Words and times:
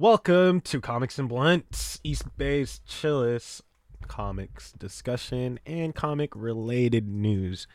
Welcome 0.00 0.60
to 0.60 0.80
Comics 0.80 1.18
and 1.18 1.28
Blunts, 1.28 1.98
East 2.04 2.24
Bay's 2.36 2.80
chillest 2.86 3.62
comics 4.06 4.70
discussion 4.70 5.58
and 5.66 5.92
comic 5.92 6.36
related 6.36 7.08
news. 7.08 7.66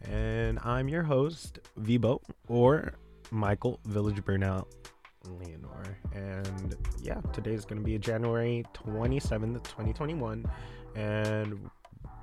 And 0.00 0.58
I'm 0.60 0.88
your 0.88 1.02
host, 1.02 1.58
Vibo, 1.78 2.22
or 2.46 2.94
Michael 3.30 3.80
Village 3.84 4.24
Burnout 4.24 4.64
Leonore. 5.26 5.98
And 6.14 6.74
yeah, 7.02 7.20
today's 7.34 7.66
going 7.66 7.82
to 7.82 7.84
be 7.84 7.98
January 7.98 8.64
27th, 8.72 9.62
2021. 9.64 10.50
And 10.96 11.68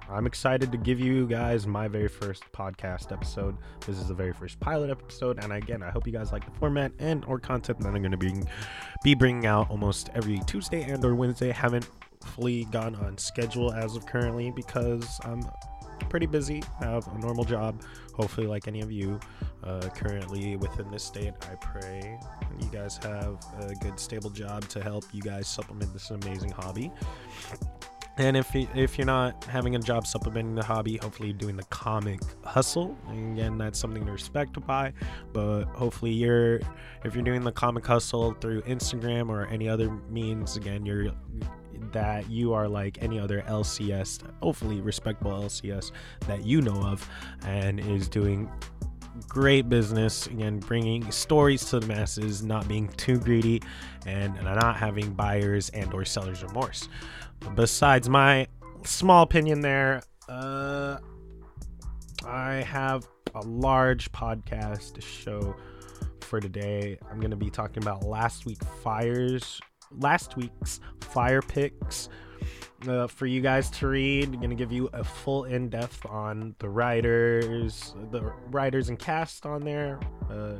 I'm 0.10 0.28
excited 0.28 0.72
to 0.72 0.78
give 0.78 1.00
you 1.00 1.26
guys 1.28 1.66
my 1.66 1.88
very 1.88 2.08
first 2.08 2.44
podcast 2.52 3.12
episode. 3.12 3.58
This 3.86 3.98
is 3.98 4.08
the 4.08 4.14
very 4.14 4.34
first 4.34 4.60
pilot 4.60 4.92
episode, 4.92 5.44
and 5.44 5.52
again, 5.52 5.82
I 5.82 5.90
hope 5.90 6.06
you 6.06 6.14
guys 6.14 6.32
like 6.32 6.46
the 6.46 6.58
format 6.60 6.92
and 7.00 7.26
or 7.26 7.40
content 7.40 7.80
that 7.80 7.88
I'm 7.88 8.02
going 8.02 8.12
to 8.12 8.18
be 8.18 8.34
be 9.04 9.16
bringing 9.16 9.46
out 9.46 9.70
almost 9.70 10.10
every 10.14 10.40
Tuesday 10.46 10.84
and 10.84 11.04
or 11.04 11.16
Wednesday. 11.16 11.52
Haven't 11.52 11.90
fully 12.24 12.66
gone 12.66 12.96
on 12.96 13.18
schedule 13.18 13.72
as 13.74 13.96
of 13.96 14.06
currently 14.06 14.52
because 14.52 15.20
I'm 15.24 15.42
pretty 16.10 16.28
busy. 16.28 16.62
I 16.82 16.86
have 16.86 17.08
a 17.08 17.18
normal 17.20 17.44
job. 17.44 17.82
Hopefully, 18.14 18.48
like 18.48 18.68
any 18.68 18.82
of 18.82 18.92
you 18.92 19.20
uh, 19.64 19.90
currently 19.96 20.56
within 20.56 20.90
this 20.92 21.04
state, 21.04 21.34
I 21.52 21.56
pray 21.56 22.20
you 22.62 22.68
guys 22.70 22.98
have 23.04 23.44
a 23.60 23.74
good, 23.82 24.00
stable 24.00 24.30
job 24.30 24.68
to 24.70 24.84
help 24.84 25.06
you 25.12 25.22
guys 25.22 25.48
supplement 25.48 25.92
this 25.94 26.12
amazing 26.12 26.52
hobby. 26.52 26.92
And 28.18 28.38
if 28.38 28.56
you, 28.56 28.68
if 28.74 28.98
you're 28.98 29.06
not 29.06 29.44
having 29.44 29.76
a 29.76 29.80
job 29.80 30.08
supplementing 30.08 30.56
the 30.56 30.64
hobby, 30.64 30.98
hopefully 30.98 31.30
you're 31.30 31.38
doing 31.38 31.58
the 31.58 31.64
comic 31.66 32.22
hustle. 32.46 32.98
And 33.10 33.38
again, 33.38 33.58
that's 33.58 33.78
something 33.78 34.06
to 34.06 34.12
respect 34.12 34.66
by. 34.66 34.94
But 35.34 35.66
hopefully 35.66 36.12
you're 36.12 36.62
if 37.04 37.14
you're 37.14 37.24
doing 37.24 37.44
the 37.44 37.52
comic 37.52 37.86
hustle 37.86 38.34
through 38.34 38.62
Instagram 38.62 39.30
or 39.30 39.48
any 39.48 39.68
other 39.68 39.90
means, 40.10 40.56
again, 40.56 40.86
you're 40.86 41.12
that 41.92 42.30
you 42.30 42.54
are 42.54 42.68
like 42.68 42.98
any 43.02 43.20
other 43.20 43.42
LCS, 43.42 44.20
hopefully 44.42 44.82
respectable 44.82 45.32
LCS 45.32 45.92
that 46.28 46.46
you 46.46 46.62
know 46.62 46.82
of, 46.82 47.08
and 47.46 47.80
is 47.80 48.08
doing 48.08 48.50
great 49.28 49.70
business 49.70 50.28
again 50.28 50.60
bringing 50.60 51.10
stories 51.12 51.66
to 51.66 51.80
the 51.80 51.88
masses 51.88 52.44
not 52.44 52.68
being 52.68 52.88
too 52.90 53.18
greedy 53.18 53.62
and 54.06 54.36
not 54.44 54.76
having 54.76 55.14
buyers 55.14 55.70
and 55.70 55.94
or 55.94 56.06
sellers 56.06 56.44
remorse 56.44 56.90
besides 57.56 58.10
my 58.10 58.48
small 58.84 59.24
opinion 59.24 59.62
there, 59.62 60.02
uh, 60.30 60.98
I 62.26 62.54
have 62.56 63.08
a 63.36 63.42
large 63.42 64.12
podcast 64.12 65.02
show 65.02 65.56
for 66.22 66.40
today. 66.40 66.98
I'm 67.10 67.20
going 67.20 67.32
to 67.32 67.38
be 67.38 67.50
talking 67.50 67.84
about 67.84 68.04
last 68.04 68.46
week 68.46 68.64
fires, 68.84 69.60
last 69.92 70.36
week's 70.38 70.80
fire 71.02 71.42
picks 71.42 72.10
uh, 72.88 73.08
for 73.08 73.26
you 73.26 73.42
guys 73.42 73.70
to 73.72 73.88
read. 73.88 74.34
I'm 74.34 74.42
to 74.42 74.56
give 74.56 74.72
you 74.72 74.90
a 74.94 75.04
full 75.04 75.46
in 75.46 75.70
depth 75.70 76.06
on 76.06 76.56
the 76.60 76.70
writers, 76.70 77.94
the 78.12 78.22
writers 78.52 78.90
and 78.90 79.00
cast 79.00 79.46
on 79.46 79.64
there, 79.64 80.00
uh, 80.30 80.56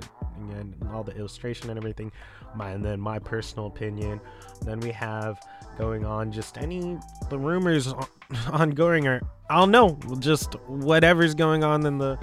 and 0.52 0.76
all 0.94 1.04
the 1.04 1.16
illustration 1.16 1.70
and 1.70 1.78
everything. 1.78 2.12
My, 2.56 2.72
and 2.72 2.84
then 2.84 3.00
my 3.00 3.20
personal 3.20 3.68
opinion. 3.68 4.22
Then 4.62 4.80
we 4.80 4.92
have 4.92 5.40
going 5.78 6.06
on 6.06 6.32
just 6.32 6.58
any 6.58 6.98
the 7.30 7.38
rumors 7.38 7.94
ongoing 8.52 9.08
or 9.08 9.22
I 9.50 9.60
don't 9.60 9.72
know, 9.72 10.00
just 10.20 10.56
whatever's 10.68 11.36
going 11.36 11.64
on 11.64 11.86
in 11.86 11.98
the 11.98 12.18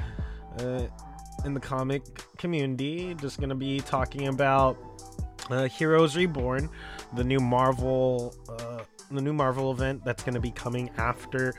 uh, 0.59 0.87
in 1.45 1.55
the 1.55 1.61
comic 1.61 2.03
community. 2.39 3.15
Just 3.15 3.41
gonna 3.41 3.55
be 3.55 3.81
talking 3.81 4.29
about 4.29 4.77
uh, 5.51 5.65
Heroes 5.65 6.17
Reborn, 6.17 6.69
the 7.15 7.25
new 7.25 7.41
Marvel, 7.41 8.35
uh, 8.49 8.85
the 9.15 9.23
new 9.23 9.33
Marvel 9.33 9.73
event 9.73 10.05
that's 10.05 10.23
gonna 10.23 10.41
be 10.41 10.51
coming 10.51 10.91
after 10.97 11.55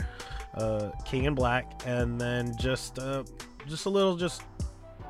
uh, 0.55 0.91
King 1.05 1.25
in 1.25 1.35
Black, 1.35 1.81
and 1.85 2.19
then 2.19 2.55
just 2.57 2.99
uh, 2.99 3.23
just 3.67 3.85
a 3.85 3.89
little 3.89 4.15
just 4.15 4.43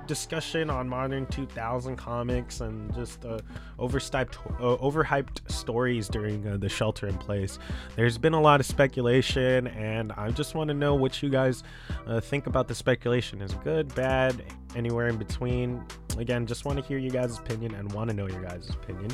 discussion 0.08 0.70
on 0.70 0.88
modern 0.88 1.26
2000 1.28 1.96
comics 1.96 2.62
and 2.62 2.94
just 2.94 3.24
uh, 3.26 3.40
overhyped, 3.80 4.36
uh, 4.60 4.78
overhyped 4.82 5.50
stories 5.50 6.08
during 6.08 6.46
uh, 6.48 6.58
the 6.58 6.70
shelter 6.70 7.08
in 7.08 7.18
place. 7.18 7.60
There's 7.96 8.18
been 8.18 8.34
a 8.34 8.42
lot 8.42 8.60
of 8.60 8.66
speculation, 8.66 9.68
and 9.68 10.12
I 10.14 10.32
just 10.32 10.56
want 10.56 10.68
to 10.70 10.74
know 10.74 10.96
what 10.96 11.22
you 11.22 11.30
guys 11.30 11.64
uh, 12.06 12.20
think 12.20 12.48
about 12.48 12.68
the 12.68 12.76
speculation. 12.76 13.42
Is 13.42 13.54
good, 13.56 13.94
bad, 13.96 14.44
anywhere 14.76 15.08
in 15.08 15.18
between? 15.18 15.84
Again, 16.18 16.46
just 16.46 16.66
want 16.66 16.80
to 16.80 16.86
hear 16.86 16.98
you 16.98 17.10
guys' 17.10 17.40
opinion 17.40 17.74
and 17.76 17.92
want 17.92 18.10
to 18.10 18.16
know 18.16 18.28
your 18.28 18.42
guys' 18.42 18.70
opinion. 18.70 19.12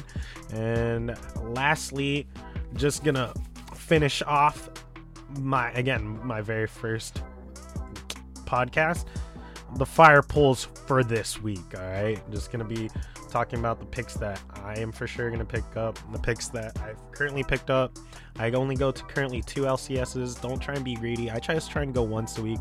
And 0.51 1.17
lastly, 1.37 2.27
just 2.75 3.03
gonna 3.03 3.33
finish 3.73 4.21
off 4.23 4.69
my 5.39 5.71
again 5.71 6.19
my 6.25 6.41
very 6.41 6.67
first 6.67 7.21
podcast 8.45 9.05
the 9.75 9.85
fire 9.85 10.21
pulls 10.21 10.65
for 10.87 11.03
this 11.03 11.41
week. 11.41 11.77
All 11.77 11.83
right, 11.83 12.19
just 12.31 12.51
gonna 12.51 12.65
be 12.65 12.89
talking 13.29 13.59
about 13.59 13.79
the 13.79 13.85
picks 13.85 14.15
that 14.15 14.41
I 14.63 14.79
am 14.79 14.91
for 14.91 15.05
sure 15.07 15.29
gonna 15.29 15.45
pick 15.45 15.77
up, 15.77 15.99
the 16.11 16.19
picks 16.19 16.47
that 16.49 16.79
I've 16.81 16.99
currently 17.11 17.43
picked 17.43 17.69
up. 17.69 17.97
I 18.37 18.49
only 18.51 18.75
go 18.75 18.91
to 18.91 19.03
currently 19.03 19.41
two 19.41 19.63
LCSs. 19.63 20.41
Don't 20.41 20.59
try 20.59 20.75
and 20.75 20.83
be 20.83 20.95
greedy. 20.95 21.29
I 21.29 21.39
try 21.39 21.57
to 21.57 21.67
try 21.67 21.83
and 21.83 21.93
go 21.93 22.03
once 22.03 22.37
a 22.37 22.41
week, 22.41 22.59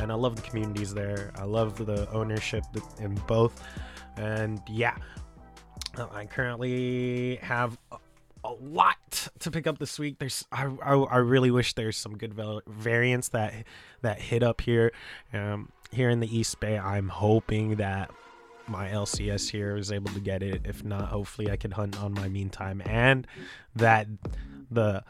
and 0.00 0.10
I 0.10 0.14
love 0.14 0.36
the 0.36 0.42
communities 0.42 0.92
there. 0.92 1.32
I 1.36 1.44
love 1.44 1.84
the 1.84 2.10
ownership 2.10 2.64
in 2.98 3.14
both, 3.26 3.62
and 4.16 4.60
yeah, 4.68 4.96
I 6.12 6.26
currently 6.26 7.36
have 7.42 7.78
a 8.44 8.52
lot 8.52 9.28
to 9.40 9.50
pick 9.50 9.66
up 9.66 9.78
this 9.78 9.98
week. 9.98 10.18
There's 10.18 10.46
I, 10.50 10.66
I, 10.82 10.94
I 10.94 11.16
really 11.18 11.50
wish 11.50 11.74
there's 11.74 11.96
some 11.96 12.16
good 12.16 12.34
variants 12.66 13.28
that 13.28 13.54
that 14.02 14.20
hit 14.20 14.42
up 14.42 14.60
here. 14.60 14.92
Um, 15.32 15.70
here 15.92 16.10
in 16.10 16.20
the 16.20 16.36
East 16.36 16.60
Bay. 16.60 16.78
I'm 16.78 17.08
hoping 17.08 17.76
that 17.76 18.10
my 18.66 18.88
LCS 18.88 19.50
here 19.50 19.76
is 19.76 19.90
able 19.90 20.12
to 20.12 20.20
get 20.20 20.42
it. 20.42 20.62
If 20.64 20.84
not, 20.84 21.08
hopefully 21.08 21.50
I 21.50 21.56
can 21.56 21.72
hunt 21.72 22.00
on 22.00 22.12
my 22.12 22.28
meantime, 22.28 22.82
and 22.86 23.26
that 23.74 24.06
the 24.70 25.04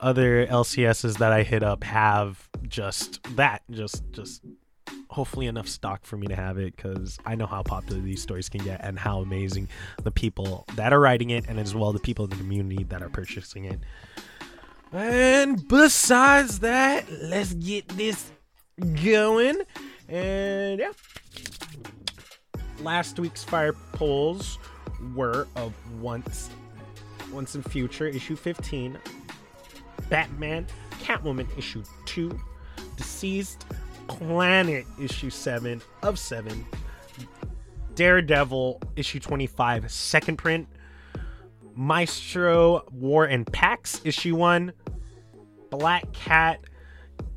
other 0.00 0.46
LCSs 0.46 1.18
that 1.18 1.32
I 1.32 1.42
hit 1.42 1.62
up 1.62 1.84
have 1.84 2.48
just 2.68 3.22
that, 3.36 3.62
just 3.70 4.02
just 4.12 4.42
hopefully 5.14 5.46
enough 5.46 5.68
stock 5.68 6.04
for 6.04 6.16
me 6.16 6.26
to 6.26 6.34
have 6.34 6.58
it 6.58 6.74
because 6.74 7.18
I 7.24 7.36
know 7.36 7.46
how 7.46 7.62
popular 7.62 8.00
these 8.02 8.20
stories 8.20 8.48
can 8.48 8.64
get 8.64 8.80
and 8.84 8.98
how 8.98 9.20
amazing 9.20 9.68
the 10.02 10.10
people 10.10 10.64
that 10.74 10.92
are 10.92 10.98
writing 10.98 11.30
it 11.30 11.46
and 11.48 11.60
as 11.60 11.72
well 11.72 11.92
the 11.92 12.00
people 12.00 12.24
in 12.24 12.30
the 12.32 12.36
community 12.36 12.82
that 12.82 13.00
are 13.00 13.08
purchasing 13.08 13.64
it. 13.64 13.78
And 14.92 15.66
besides 15.68 16.58
that, 16.60 17.04
let's 17.22 17.54
get 17.54 17.88
this 17.90 18.32
going. 19.04 19.60
And 20.08 20.80
yeah. 20.80 20.92
Last 22.80 23.20
week's 23.20 23.44
fire 23.44 23.72
polls 23.92 24.58
were 25.14 25.46
of 25.54 25.72
once 26.00 26.50
Once 27.32 27.54
and 27.54 27.64
Future 27.70 28.08
issue 28.08 28.34
15, 28.34 28.98
Batman, 30.08 30.66
Catwoman 31.00 31.46
issue 31.56 31.84
2, 32.06 32.36
DCeased 32.96 33.58
Planet 34.06 34.86
issue 35.00 35.30
7 35.30 35.82
of 36.02 36.18
7, 36.18 36.66
Daredevil 37.94 38.80
issue 38.96 39.20
25 39.20 39.90
second 39.90 40.36
print, 40.36 40.68
Maestro 41.74 42.84
War 42.92 43.24
and 43.24 43.50
Pax 43.52 44.00
issue 44.04 44.36
1, 44.36 44.72
Black 45.70 46.12
Cat 46.12 46.60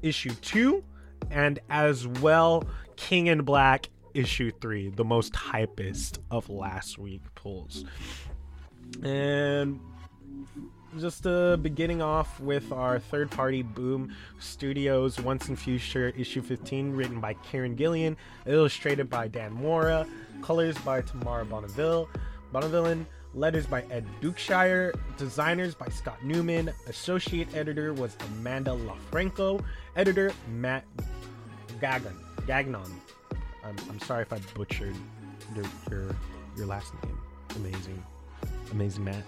issue 0.01 0.33
2, 0.41 0.83
and 1.31 1.59
as 1.69 2.07
well 2.07 2.63
King 2.95 3.27
in 3.27 3.41
Black 3.43 3.89
issue 4.13 4.51
3, 4.61 4.89
the 4.89 5.05
most 5.05 5.33
hypest 5.33 6.19
of 6.31 6.49
last 6.49 6.97
week 6.97 7.21
pulls. 7.35 7.85
And 9.03 9.79
just 10.99 11.27
uh, 11.27 11.57
beginning 11.57 12.01
off 12.01 12.39
with 12.39 12.71
our 12.71 12.99
third 12.99 13.29
party 13.31 13.61
Boom 13.61 14.15
Studios 14.39 15.19
Once 15.19 15.47
and 15.47 15.57
Future 15.59 16.13
issue 16.17 16.41
15, 16.41 16.93
written 16.93 17.19
by 17.19 17.33
Karen 17.33 17.75
Gillian, 17.75 18.17
illustrated 18.45 19.09
by 19.09 19.27
Dan 19.27 19.53
Mora, 19.53 20.07
colors 20.41 20.77
by 20.79 21.01
Tamra 21.01 21.47
Bonvillain. 21.47 22.07
Bonneville 22.51 23.05
letters 23.33 23.67
by 23.67 23.83
Ed 23.91 24.05
Dukeshire, 24.21 24.97
designers 25.17 25.75
by 25.75 25.87
Scott 25.89 26.23
Newman, 26.23 26.71
associate 26.87 27.53
editor 27.53 27.93
was 27.93 28.15
Amanda 28.27 28.71
LaFranco, 28.71 29.63
editor 29.95 30.31
Matt 30.49 30.85
Gagnon. 31.79 32.15
Gagnon. 32.47 32.89
I'm, 33.63 33.75
I'm 33.89 33.99
sorry 33.99 34.21
if 34.23 34.33
I 34.33 34.39
butchered 34.55 34.95
your, 35.55 35.65
your 35.91 36.15
your 36.55 36.65
last 36.65 36.93
name. 37.03 37.17
Amazing, 37.57 38.03
amazing 38.71 39.03
Matt. 39.03 39.23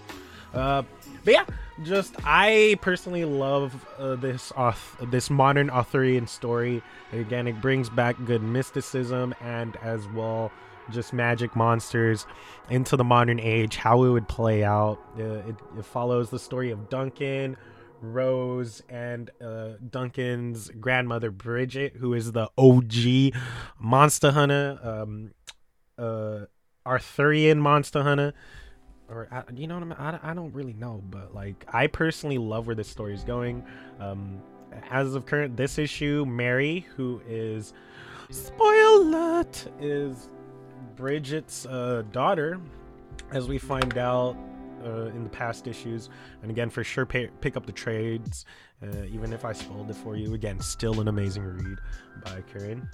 Uh, 0.52 0.82
but 1.24 1.34
yeah, 1.34 1.44
just 1.82 2.14
I 2.24 2.78
personally 2.80 3.24
love 3.24 3.86
uh, 3.98 4.16
this 4.16 4.52
auth- 4.52 5.10
this 5.10 5.30
modern 5.30 5.70
Arthurian 5.70 6.26
story. 6.26 6.82
Again, 7.12 7.46
it 7.46 7.60
brings 7.60 7.88
back 7.90 8.16
good 8.24 8.42
mysticism 8.42 9.34
and 9.40 9.76
as 9.76 10.06
well 10.08 10.52
just 10.90 11.12
magic 11.12 11.54
monsters 11.56 12.26
into 12.68 12.96
the 12.96 13.04
modern 13.04 13.40
age, 13.40 13.76
how 13.76 14.02
it 14.04 14.10
would 14.10 14.28
play 14.28 14.64
out. 14.64 14.98
Uh, 15.18 15.22
it, 15.22 15.56
it 15.78 15.84
follows 15.84 16.30
the 16.30 16.38
story 16.38 16.70
of 16.70 16.88
Duncan, 16.88 17.56
Rose, 18.00 18.82
and 18.88 19.30
uh, 19.40 19.72
Duncan's 19.88 20.68
grandmother 20.80 21.30
Bridget, 21.30 21.96
who 21.96 22.14
is 22.14 22.32
the 22.32 22.48
OG 22.58 23.40
Monster 23.78 24.32
Hunter, 24.32 24.78
um, 24.82 25.32
uh, 25.98 26.46
Arthurian 26.84 27.60
Monster 27.60 28.02
Hunter. 28.02 28.32
Or 29.10 29.28
you 29.54 29.66
know 29.66 29.74
what 29.74 29.82
I 29.82 29.86
mean? 29.86 30.20
I, 30.22 30.30
I 30.30 30.34
don't 30.34 30.54
really 30.54 30.74
know, 30.74 31.02
but 31.10 31.34
like 31.34 31.64
I 31.72 31.88
personally 31.88 32.38
love 32.38 32.66
where 32.66 32.76
this 32.76 32.88
story 32.88 33.12
is 33.12 33.24
going. 33.24 33.64
Um, 33.98 34.40
as 34.90 35.14
of 35.14 35.26
current 35.26 35.56
this 35.56 35.78
issue, 35.78 36.24
Mary, 36.26 36.86
who 36.96 37.20
is 37.28 37.72
spoiler 38.30 39.44
is 39.80 40.28
Bridget's 40.96 41.66
uh, 41.66 42.04
daughter, 42.12 42.60
as 43.32 43.48
we 43.48 43.58
find 43.58 43.98
out 43.98 44.36
uh, 44.84 45.06
in 45.06 45.24
the 45.24 45.30
past 45.30 45.66
issues. 45.66 46.08
And 46.42 46.50
again, 46.50 46.70
for 46.70 46.84
sure, 46.84 47.06
pay, 47.06 47.28
pick 47.40 47.56
up 47.56 47.66
the 47.66 47.72
trades, 47.72 48.44
uh, 48.82 49.04
even 49.10 49.32
if 49.32 49.44
I 49.44 49.52
spoiled 49.52 49.90
it 49.90 49.96
for 49.96 50.16
you. 50.16 50.34
Again, 50.34 50.60
still 50.60 51.00
an 51.00 51.08
amazing 51.08 51.44
read 51.44 51.78
by 52.24 52.42
Karen. 52.52 52.88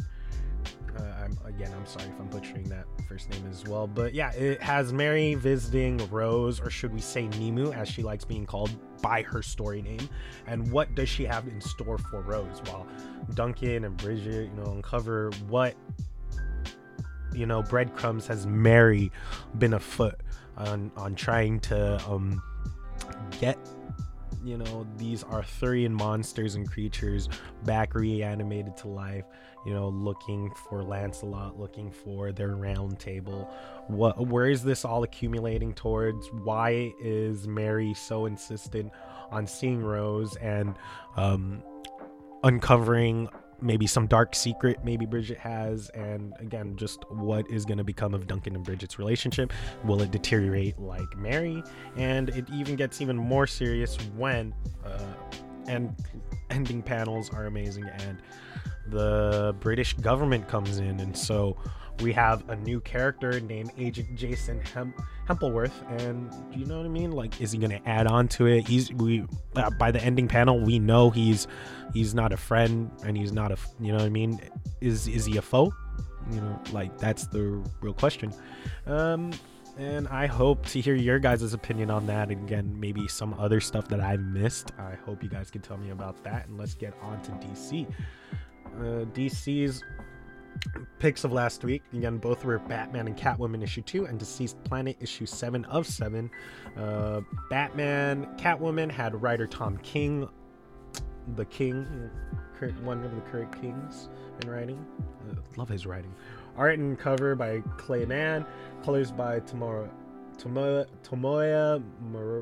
Uh, 0.98 1.24
I'm 1.24 1.36
again, 1.44 1.72
I'm 1.76 1.86
sorry 1.86 2.06
if 2.06 2.18
I'm 2.18 2.28
butchering 2.28 2.64
that 2.64 2.86
first 3.08 3.30
name 3.30 3.44
as 3.50 3.64
well, 3.64 3.86
but 3.86 4.14
yeah, 4.14 4.32
it 4.32 4.60
has 4.62 4.92
Mary 4.92 5.34
visiting 5.34 5.98
Rose, 6.10 6.60
or 6.60 6.70
should 6.70 6.92
we 6.92 7.00
say 7.00 7.24
Nemu, 7.28 7.74
as 7.74 7.88
she 7.88 8.02
likes 8.02 8.24
being 8.24 8.46
called 8.46 8.70
by 9.02 9.22
her 9.22 9.42
story 9.42 9.82
name. 9.82 10.08
And 10.46 10.70
what 10.70 10.94
does 10.94 11.08
she 11.08 11.24
have 11.24 11.46
in 11.48 11.60
store 11.60 11.98
for 11.98 12.20
Rose? 12.22 12.62
While 12.66 12.86
Duncan 13.34 13.84
and 13.84 13.96
Bridget, 13.96 14.50
you 14.50 14.62
know, 14.62 14.72
uncover 14.72 15.30
what 15.48 15.74
you 17.34 17.46
know 17.46 17.62
breadcrumbs 17.62 18.26
has 18.26 18.46
Mary 18.46 19.12
been 19.58 19.74
afoot 19.74 20.20
on 20.56 20.90
on 20.96 21.14
trying 21.14 21.60
to 21.60 22.02
um 22.08 22.42
get 23.40 23.58
you 24.46 24.56
know 24.56 24.86
these 24.96 25.24
arthurian 25.24 25.92
monsters 25.92 26.54
and 26.54 26.70
creatures 26.70 27.28
back 27.64 27.94
reanimated 27.94 28.76
to 28.76 28.86
life 28.86 29.24
you 29.66 29.74
know 29.74 29.88
looking 29.88 30.48
for 30.68 30.84
lancelot 30.84 31.58
looking 31.58 31.90
for 31.90 32.30
their 32.30 32.54
round 32.54 32.98
table. 33.00 33.52
What 33.88 34.28
where 34.28 34.48
is 34.48 34.62
this 34.62 34.84
all 34.84 35.02
accumulating 35.02 35.74
towards? 35.74 36.28
Why 36.28 36.92
is 37.02 37.48
mary 37.48 37.92
so 37.92 38.26
insistent 38.26 38.92
on 39.32 39.46
seeing 39.46 39.82
rose 39.82 40.36
and 40.36 40.76
um 41.16 41.62
uncovering 42.44 43.28
maybe 43.60 43.86
some 43.86 44.06
dark 44.06 44.34
secret 44.34 44.78
maybe 44.84 45.06
Bridget 45.06 45.38
has, 45.38 45.88
and 45.90 46.34
again, 46.38 46.76
just 46.76 47.04
what 47.10 47.50
is 47.50 47.64
going 47.64 47.78
to 47.78 47.84
become 47.84 48.14
of 48.14 48.26
Duncan 48.26 48.54
and 48.54 48.64
Bridget's 48.64 48.98
relationship. 48.98 49.52
Will 49.84 50.02
it 50.02 50.10
deteriorate 50.10 50.78
like 50.78 51.16
Mary? 51.16 51.62
And 51.96 52.28
it 52.30 52.48
even 52.52 52.76
gets 52.76 53.00
even 53.00 53.16
more 53.16 53.46
serious 53.46 53.96
when, 54.16 54.54
uh, 54.84 54.98
and 55.66 55.94
ending 56.50 56.82
panels 56.82 57.30
are 57.30 57.46
amazing, 57.46 57.84
and 58.00 58.18
the 58.88 59.54
British 59.60 59.94
government 59.94 60.48
comes 60.48 60.78
in, 60.78 61.00
and 61.00 61.16
so 61.16 61.56
we 62.00 62.12
have 62.12 62.48
a 62.48 62.56
new 62.56 62.80
character 62.80 63.40
named 63.40 63.72
Agent 63.78 64.14
Jason 64.14 64.60
Hem- 64.60 64.94
Hempleworth, 65.28 65.72
and 66.00 66.30
you 66.54 66.66
know 66.66 66.78
what 66.78 66.86
I 66.86 66.90
mean? 66.90 67.12
Like, 67.12 67.40
is 67.40 67.52
he 67.52 67.58
gonna 67.58 67.80
add 67.86 68.06
on 68.06 68.28
to 68.28 68.46
it? 68.46 68.66
He's 68.66 68.92
we 68.92 69.24
uh, 69.54 69.70
by 69.70 69.90
the 69.90 70.02
ending 70.02 70.28
panel, 70.28 70.60
we 70.60 70.78
know 70.78 71.10
he's 71.10 71.46
he's 71.92 72.14
not 72.14 72.32
a 72.32 72.36
friend, 72.36 72.90
and 73.04 73.16
he's 73.16 73.32
not 73.32 73.52
a 73.52 73.56
you 73.80 73.92
know 73.92 73.98
what 73.98 74.06
I 74.06 74.10
mean? 74.10 74.40
Is 74.80 75.08
is 75.08 75.24
he 75.24 75.36
a 75.36 75.42
foe? 75.42 75.72
You 76.30 76.40
know, 76.40 76.60
like 76.72 76.98
that's 76.98 77.26
the 77.26 77.62
real 77.80 77.94
question. 77.94 78.32
Um, 78.86 79.32
and 79.78 80.08
I 80.08 80.26
hope 80.26 80.64
to 80.66 80.80
hear 80.80 80.94
your 80.94 81.18
guys' 81.18 81.52
opinion 81.52 81.90
on 81.90 82.06
that. 82.06 82.30
And 82.30 82.42
again, 82.44 82.74
maybe 82.78 83.06
some 83.08 83.34
other 83.34 83.60
stuff 83.60 83.88
that 83.88 84.00
I 84.00 84.16
missed. 84.16 84.72
I 84.78 84.94
hope 85.04 85.22
you 85.22 85.28
guys 85.28 85.50
can 85.50 85.60
tell 85.60 85.76
me 85.76 85.90
about 85.90 86.22
that. 86.24 86.46
And 86.48 86.56
let's 86.56 86.74
get 86.74 86.94
on 87.02 87.20
to 87.22 87.30
DC. 87.32 87.86
Uh, 88.78 89.04
DC's 89.14 89.82
picks 90.98 91.24
of 91.24 91.32
last 91.32 91.64
week. 91.64 91.82
Again, 91.92 92.18
both 92.18 92.44
were 92.44 92.58
Batman 92.58 93.06
and 93.06 93.16
Catwoman 93.16 93.62
issue 93.62 93.82
2 93.82 94.06
and 94.06 94.20
DCeased 94.20 94.62
Planet 94.64 94.96
issue 95.00 95.26
7 95.26 95.64
of 95.66 95.86
7. 95.86 96.30
Uh, 96.76 97.20
Batman, 97.50 98.26
Catwoman 98.36 98.90
had 98.90 99.20
writer 99.20 99.46
Tom 99.46 99.76
King, 99.78 100.28
the 101.34 101.44
king, 101.46 102.10
one 102.82 103.04
of 103.04 103.14
the 103.14 103.20
current 103.22 103.60
kings 103.60 104.08
in 104.42 104.50
writing. 104.50 104.84
Uh, 105.30 105.34
love 105.56 105.68
his 105.68 105.86
writing. 105.86 106.14
Art 106.56 106.78
and 106.78 106.98
cover 106.98 107.34
by 107.34 107.60
Clay 107.76 108.04
Mann, 108.04 108.46
colors 108.82 109.10
by. 109.12 109.40
Tomeu, 109.40 110.86
Tomeu 111.02 111.82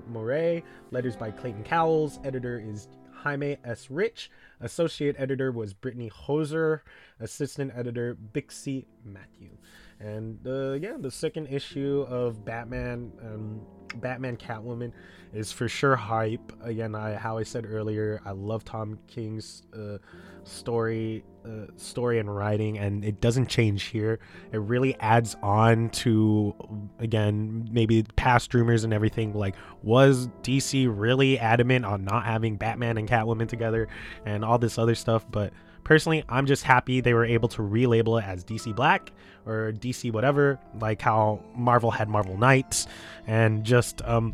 Morey, 0.09 0.65
letters 0.91 1.17
by 1.17 1.31
Clayton 1.31 1.63
Cowles, 1.63 2.19
editor 2.25 2.61
is 2.65 2.89
Jaime 3.25 3.57
S. 3.65 3.91
Rich, 3.91 4.31
Associate 4.61 5.17
editor 5.19 5.51
was 5.51 5.73
Brittany 5.73 6.11
Hoser. 6.11 6.81
Assistant 7.21 7.73
editor 7.75 8.17
Bixie 8.33 8.85
Mathieu. 9.05 9.57
And 9.99 10.47
uh, 10.47 10.73
yeah, 10.73 10.97
the 10.99 11.11
second 11.11 11.47
issue 11.47 12.05
of 12.09 12.45
Batman, 12.45 13.13
um, 13.23 13.61
Batman 13.97 14.37
Catwoman, 14.37 14.93
is 15.33 15.51
for 15.51 15.69
sure 15.69 15.97
hype. 15.97 16.53
Again, 16.63 16.95
I, 16.95 17.15
how 17.15 17.39
I 17.39 17.45
said 17.45 17.65
earlier, 17.67 18.21
I 18.27 18.33
love 18.33 18.65
Tom 18.65 18.99
King's 19.07 19.63
uh, 19.75 19.99
story, 20.43 21.25
uh, 21.45 21.67
story 21.77 22.19
and 22.19 22.35
writing, 22.35 22.79
and 22.79 23.05
it 23.05 23.21
doesn't 23.21 23.47
change 23.47 23.85
here. 23.85 24.19
It 24.53 24.59
really 24.59 24.95
adds 25.01 25.37
on 25.43 25.91
to 25.91 26.55
again 26.99 27.69
maybe 27.71 28.05
past 28.17 28.55
rumors 28.55 28.85
and 28.85 28.93
everything. 28.93 29.35
Like, 29.35 29.55
was 29.83 30.29
DC 30.43 30.87
really 30.91 31.39
adamant 31.39 31.85
on 31.85 32.05
not 32.05 32.25
having 32.25 32.57
Batman 32.57 32.99
and 32.99 33.09
Catwoman 33.09 33.49
together, 33.49 33.89
and 34.25 34.45
all 34.45 34.59
this 34.59 34.79
other 34.79 34.95
stuff? 34.95 35.27
But 35.31 35.53
Personally, 35.85 36.25
I'm 36.31 36.47
just 36.47 36.63
happy 36.63 37.03
they 37.03 37.13
were 37.13 37.27
able 37.27 37.49
to 37.51 37.63
relabel 37.63 38.21
it 38.21 38.27
as 38.27 38.43
DC 38.43 38.75
Black 38.75 39.13
or 39.47 39.73
DC 39.73 40.11
whatever, 40.11 40.59
like 40.81 41.03
how 41.03 41.41
Marvel 41.55 41.91
had 41.91 42.09
Marvel 42.09 42.39
Knights, 42.39 42.87
and 43.27 43.65
just 43.65 44.01
um, 44.03 44.33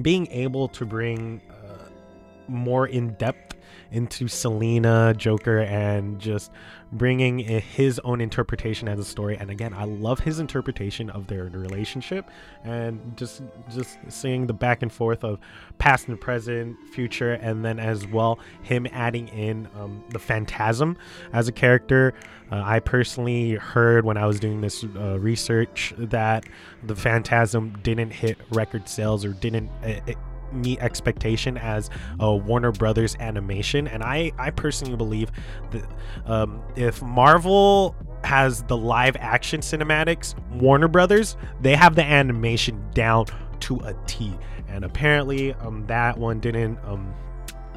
being 0.00 0.26
able 0.28 0.68
to 0.68 0.86
bring 0.86 1.42
uh, 1.50 1.88
more 2.48 2.86
in 2.88 3.12
depth 3.14 3.55
into 3.90 4.28
Selina, 4.28 5.14
Joker, 5.16 5.60
and 5.60 6.18
just 6.18 6.50
bringing 6.92 7.38
his 7.38 7.98
own 8.00 8.20
interpretation 8.20 8.88
as 8.88 8.98
a 8.98 9.04
story. 9.04 9.36
And 9.36 9.50
again, 9.50 9.74
I 9.74 9.84
love 9.84 10.20
his 10.20 10.38
interpretation 10.38 11.10
of 11.10 11.26
their 11.26 11.44
relationship 11.44 12.30
and 12.64 13.16
just 13.16 13.42
just 13.70 13.98
seeing 14.08 14.46
the 14.46 14.52
back 14.52 14.82
and 14.82 14.92
forth 14.92 15.24
of 15.24 15.38
past 15.78 16.08
and 16.08 16.20
present, 16.20 16.76
future, 16.92 17.32
and 17.34 17.64
then 17.64 17.78
as 17.78 18.06
well 18.06 18.38
him 18.62 18.86
adding 18.92 19.28
in 19.28 19.68
um, 19.74 20.04
the 20.10 20.18
Phantasm 20.18 20.96
as 21.32 21.48
a 21.48 21.52
character. 21.52 22.14
Uh, 22.50 22.62
I 22.64 22.78
personally 22.78 23.54
heard 23.54 24.04
when 24.04 24.16
I 24.16 24.26
was 24.26 24.38
doing 24.38 24.60
this 24.60 24.84
uh, 24.84 25.18
research 25.18 25.92
that 25.98 26.44
the 26.84 26.94
Phantasm 26.94 27.76
didn't 27.82 28.10
hit 28.10 28.38
record 28.50 28.88
sales 28.88 29.24
or 29.24 29.32
didn't. 29.32 29.70
It, 29.82 30.16
uh, 30.16 30.20
meet 30.52 30.78
expectation 30.80 31.56
as 31.56 31.90
a 32.20 32.34
Warner 32.34 32.72
Brothers 32.72 33.16
animation, 33.20 33.88
and 33.88 34.02
I 34.02 34.32
I 34.38 34.50
personally 34.50 34.96
believe 34.96 35.30
that 35.70 35.84
um, 36.26 36.62
if 36.76 37.02
Marvel 37.02 37.94
has 38.24 38.62
the 38.64 38.76
live 38.76 39.16
action 39.20 39.60
cinematics, 39.60 40.34
Warner 40.52 40.88
Brothers 40.88 41.36
they 41.60 41.74
have 41.74 41.94
the 41.94 42.04
animation 42.04 42.82
down 42.92 43.26
to 43.60 43.76
a 43.80 43.94
T, 44.06 44.32
and 44.68 44.84
apparently 44.84 45.54
um 45.54 45.86
that 45.86 46.18
one 46.18 46.40
didn't 46.40 46.78
um 46.84 47.14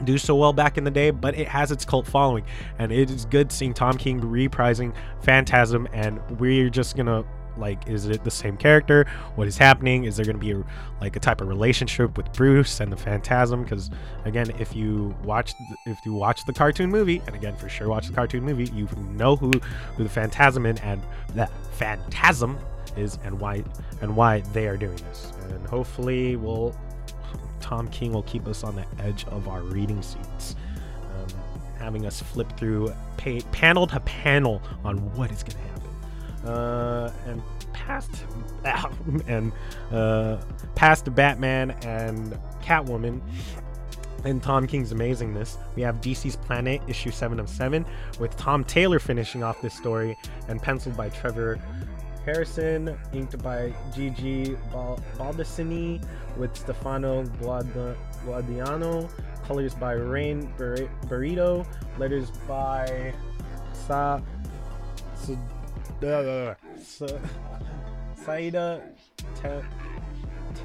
do 0.05 0.17
so 0.17 0.35
well 0.35 0.53
back 0.53 0.77
in 0.77 0.83
the 0.83 0.91
day, 0.91 1.11
but 1.11 1.37
it 1.37 1.47
has 1.47 1.71
its 1.71 1.85
cult 1.85 2.07
following, 2.07 2.45
and 2.77 2.91
it 2.91 3.09
is 3.09 3.25
good 3.25 3.51
seeing 3.51 3.73
Tom 3.73 3.97
King 3.97 4.21
reprising 4.21 4.93
Phantasm, 5.21 5.87
and 5.93 6.19
we're 6.39 6.69
just 6.69 6.95
gonna 6.95 7.25
like, 7.59 7.87
is 7.87 8.05
it 8.05 8.23
the 8.23 8.31
same 8.31 8.57
character? 8.57 9.05
What 9.35 9.47
is 9.47 9.57
happening? 9.57 10.05
Is 10.05 10.15
there 10.15 10.25
going 10.25 10.37
to 10.37 10.39
be 10.39 10.51
a, 10.51 10.63
like 11.01 11.15
a 11.15 11.19
type 11.19 11.41
of 11.41 11.47
relationship 11.47 12.17
with 12.17 12.31
Bruce 12.33 12.79
and 12.79 12.91
the 12.91 12.97
Phantasm? 12.97 13.63
Because 13.63 13.89
again, 14.25 14.51
if 14.59 14.75
you 14.75 15.15
watch 15.23 15.53
if 15.85 15.97
you 16.05 16.13
watch 16.13 16.45
the 16.45 16.53
cartoon 16.53 16.89
movie, 16.89 17.21
and 17.27 17.35
again 17.35 17.55
for 17.55 17.69
sure 17.69 17.87
watch 17.87 18.07
the 18.07 18.13
cartoon 18.13 18.43
movie, 18.43 18.65
you 18.75 18.87
know 19.11 19.35
who 19.35 19.51
who 19.95 20.03
the 20.03 20.09
Phantasm 20.09 20.65
and 20.65 20.79
and 20.81 21.01
the 21.35 21.47
Phantasm 21.73 22.57
is 22.97 23.19
and 23.23 23.39
why 23.39 23.63
and 24.01 24.15
why 24.15 24.39
they 24.53 24.67
are 24.67 24.77
doing 24.77 24.97
this. 24.97 25.31
And 25.49 25.65
hopefully, 25.67 26.35
we'll 26.35 26.75
Tom 27.59 27.87
King 27.89 28.13
will 28.13 28.23
keep 28.23 28.47
us 28.47 28.63
on 28.63 28.75
the 28.75 28.85
edge 28.99 29.25
of 29.27 29.47
our 29.47 29.61
reading 29.61 30.01
seats. 30.01 30.55
Um, 31.15 31.27
having 31.77 32.05
us 32.05 32.21
flip 32.21 32.51
through 32.57 32.93
pa- 33.17 33.41
panel 33.51 33.87
to 33.87 33.99
panel 34.01 34.61
on 34.83 34.97
what 35.15 35.31
is 35.31 35.43
going 35.43 35.51
to 35.51 35.57
happen 35.57 35.68
uh, 36.45 37.11
and 37.25 37.41
past 37.73 38.09
and 39.27 39.51
uh, 39.91 40.37
past 40.75 41.13
Batman 41.15 41.71
and 41.83 42.37
Catwoman 42.61 43.21
and 44.25 44.43
Tom 44.43 44.67
King's 44.67 44.91
amazingness, 44.93 45.57
we 45.75 45.81
have 45.81 46.01
DC's 46.01 46.35
Planet 46.35 46.81
issue 46.87 47.11
7 47.11 47.39
of 47.39 47.49
7 47.49 47.85
with 48.19 48.35
Tom 48.35 48.63
Taylor 48.63 48.99
finishing 48.99 49.43
off 49.43 49.61
this 49.61 49.73
story 49.73 50.17
and 50.49 50.61
penciled 50.61 50.97
by 50.97 51.09
Trevor 51.09 51.57
Harrison, 52.25 52.97
inked 53.13 53.41
by 53.41 53.73
Gigi 53.95 54.55
Bal- 54.73 54.99
Baldassini, 55.17 56.03
with 56.37 56.55
Stefano 56.55 57.23
Guad- 57.41 57.95
Gaudiano, 58.25 59.09
colors 59.45 59.73
by 59.73 59.93
Rain 59.93 60.51
Bur- 60.57 60.89
Beredo, 61.07 61.65
letters 61.97 62.29
by 62.47 63.13
Sa. 63.87 64.19
Sa- 65.15 65.35
Saida 68.15 68.81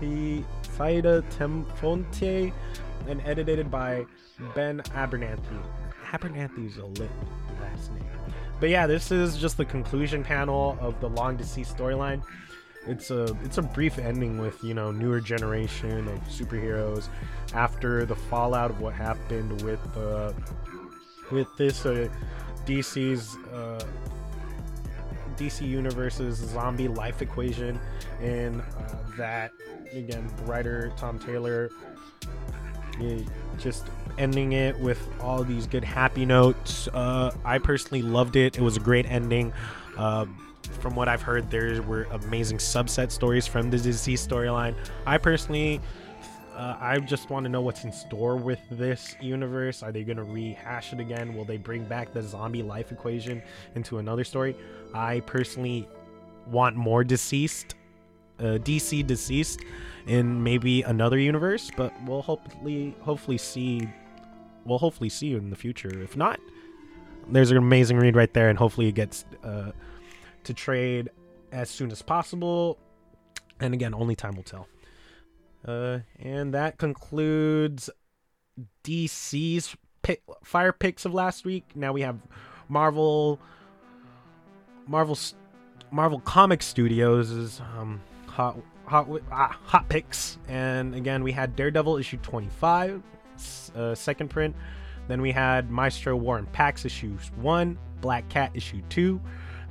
T. 0.01 0.45
Saida 0.77 1.23
Temofonte, 1.37 2.53
and 3.09 3.23
edited 3.25 3.71
by 3.71 4.05
Ben 4.55 4.81
Abernathy. 4.95 5.63
Abernathy's 6.11 6.77
a 6.79 6.87
lit 6.87 7.11
last 7.61 7.93
name. 7.93 8.05
But 8.61 8.71
yeah, 8.71 8.87
this 8.87 9.11
is 9.11 9.37
just 9.37 9.57
the 9.57 9.65
conclusion 9.65 10.23
panel 10.23 10.79
of 10.81 11.01
the 11.01 11.09
long 11.09 11.37
deceased 11.37 11.77
storyline. 11.77 12.23
It's 12.87 13.11
a 13.11 13.37
it's 13.43 13.59
a 13.59 13.63
brief 13.63 13.99
ending 13.99 14.39
with 14.39 14.63
you 14.63 14.75
know 14.75 14.91
newer 14.91 15.21
generation 15.21 16.07
of 16.09 16.21
superheroes 16.29 17.09
after 17.55 18.05
the 18.05 18.15
fallout 18.15 18.71
of 18.71 18.81
what 18.81 18.95
happened 18.95 19.63
with 19.63 19.81
uh, 19.97 20.33
with 21.33 21.49
this 21.57 21.87
uh, 21.87 22.09
DC's 22.67 23.37
uh, 23.53 23.85
DC 25.37 25.67
Universe's 25.67 26.37
zombie 26.37 26.89
life 26.89 27.23
equation, 27.23 27.79
and 28.21 28.61
uh, 28.61 28.95
that 29.17 29.53
again 29.93 30.31
writer 30.45 30.93
Tom 30.97 31.19
Taylor 31.19 31.71
just 33.59 33.87
ending 34.19 34.53
it 34.53 34.79
with 34.79 35.01
all 35.21 35.43
these 35.45 35.67
good 35.67 35.85
happy 35.85 36.25
notes. 36.25 36.89
Uh, 36.89 37.33
I 37.45 37.59
personally 37.59 38.03
loved 38.03 38.37
it. 38.37 38.57
It 38.57 38.63
was 38.63 38.77
a 38.77 38.81
great 38.81 39.07
ending. 39.07 39.53
Uh, 39.97 40.27
from 40.81 40.95
what 40.95 41.09
I've 41.09 41.23
heard, 41.23 41.51
there 41.51 41.83
were 41.83 42.05
amazing 42.05 42.59
subset 42.59 43.11
stories 43.11 43.47
from 43.47 43.71
the 43.71 43.79
disease 43.79 44.27
storyline. 44.27 44.75
I 45.07 45.19
personally, 45.19 45.81
uh, 46.55 46.77
I 46.81 46.99
just 47.01 47.31
want 47.31 47.45
to 47.45 47.51
know 47.51 47.61
what's 47.61 47.85
in 47.85 47.93
store 47.93 48.37
with 48.37 48.61
this 48.71 49.17
universe. 49.21 49.83
Are 49.83 49.91
they 49.91 50.05
going 50.05 50.17
to 50.17 50.25
rehash 50.25 50.93
it 50.93 51.01
again? 51.01 51.35
Will 51.35 51.45
they 51.45 51.57
bring 51.57 51.85
back 51.85 52.13
the 52.13 52.23
zombie 52.23 52.63
life 52.63 52.93
equation 52.93 53.43
into 53.75 53.99
another 53.99 54.25
story? 54.25 54.57
I 54.93 55.21
personally 55.21 55.89
want 56.47 56.77
more 56.77 57.03
deceased, 57.03 57.75
uh, 58.39 58.59
DC 58.63 59.07
deceased 59.07 59.61
in 60.07 60.43
maybe 60.43 60.83
another 60.83 61.19
universe, 61.19 61.71
but 61.77 61.93
we'll 62.05 62.23
hopefully 62.23 62.95
hopefully 63.01 63.39
see 63.39 63.89
we'll 64.65 64.79
hopefully 64.79 65.09
see 65.09 65.29
you 65.29 65.39
in 65.39 65.51
the 65.51 65.57
future. 65.57 66.03
If 66.03 66.17
not, 66.17 66.39
there's 67.29 67.51
an 67.51 67.57
amazing 67.57 67.99
read 67.99 68.17
right 68.17 68.33
there, 68.33 68.49
and 68.49 68.59
hopefully 68.59 68.89
it 68.89 68.95
gets 68.95 69.25
uh, 69.43 69.73
to 70.45 70.55
trade 70.55 71.11
as 71.53 71.71
soon 71.71 71.91
as 71.91 72.03
possible. 72.03 72.79
And 73.61 73.75
again, 73.75 73.95
only 73.95 74.17
time 74.17 74.35
will 74.35 74.43
tell. 74.43 74.69
Uh, 75.67 76.01
and 76.19 76.53
that 76.55 76.79
concludes 76.79 77.89
DC's 78.85 79.75
pick, 80.03 80.23
fire 80.43 80.73
picks 80.73 81.05
of 81.05 81.15
last 81.15 81.45
week. 81.45 81.65
Now 81.75 81.93
we 81.93 82.03
have 82.03 82.19
Marvel, 82.69 83.41
Marvel, 84.87 85.19
Marvel 85.91 86.21
Comic 86.21 86.63
Studios 86.63 87.61
um, 87.61 88.01
hot 88.27 88.57
hot 88.87 89.09
ah, 89.33 89.59
hot 89.65 89.89
picks. 89.89 90.39
And 90.49 90.95
again, 90.95 91.23
we 91.23 91.33
had 91.33 91.57
Daredevil 91.57 91.97
issue 91.97 92.19
25, 92.19 93.03
uh, 93.75 93.95
second 93.95 94.29
print. 94.29 94.55
Then 95.09 95.21
we 95.21 95.33
had 95.33 95.71
Maestro 95.71 96.17
War 96.17 96.39
and 96.39 96.51
Pax 96.53 96.85
issue 96.85 97.17
1, 97.37 97.79
Black 98.01 98.29
Cat 98.29 98.51
issue 98.55 98.81
2, 98.89 99.21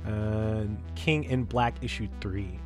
uh, 0.06 0.62
King 0.94 1.24
in 1.24 1.44
Black 1.44 1.74
issue 1.82 2.08
3. 2.20 2.58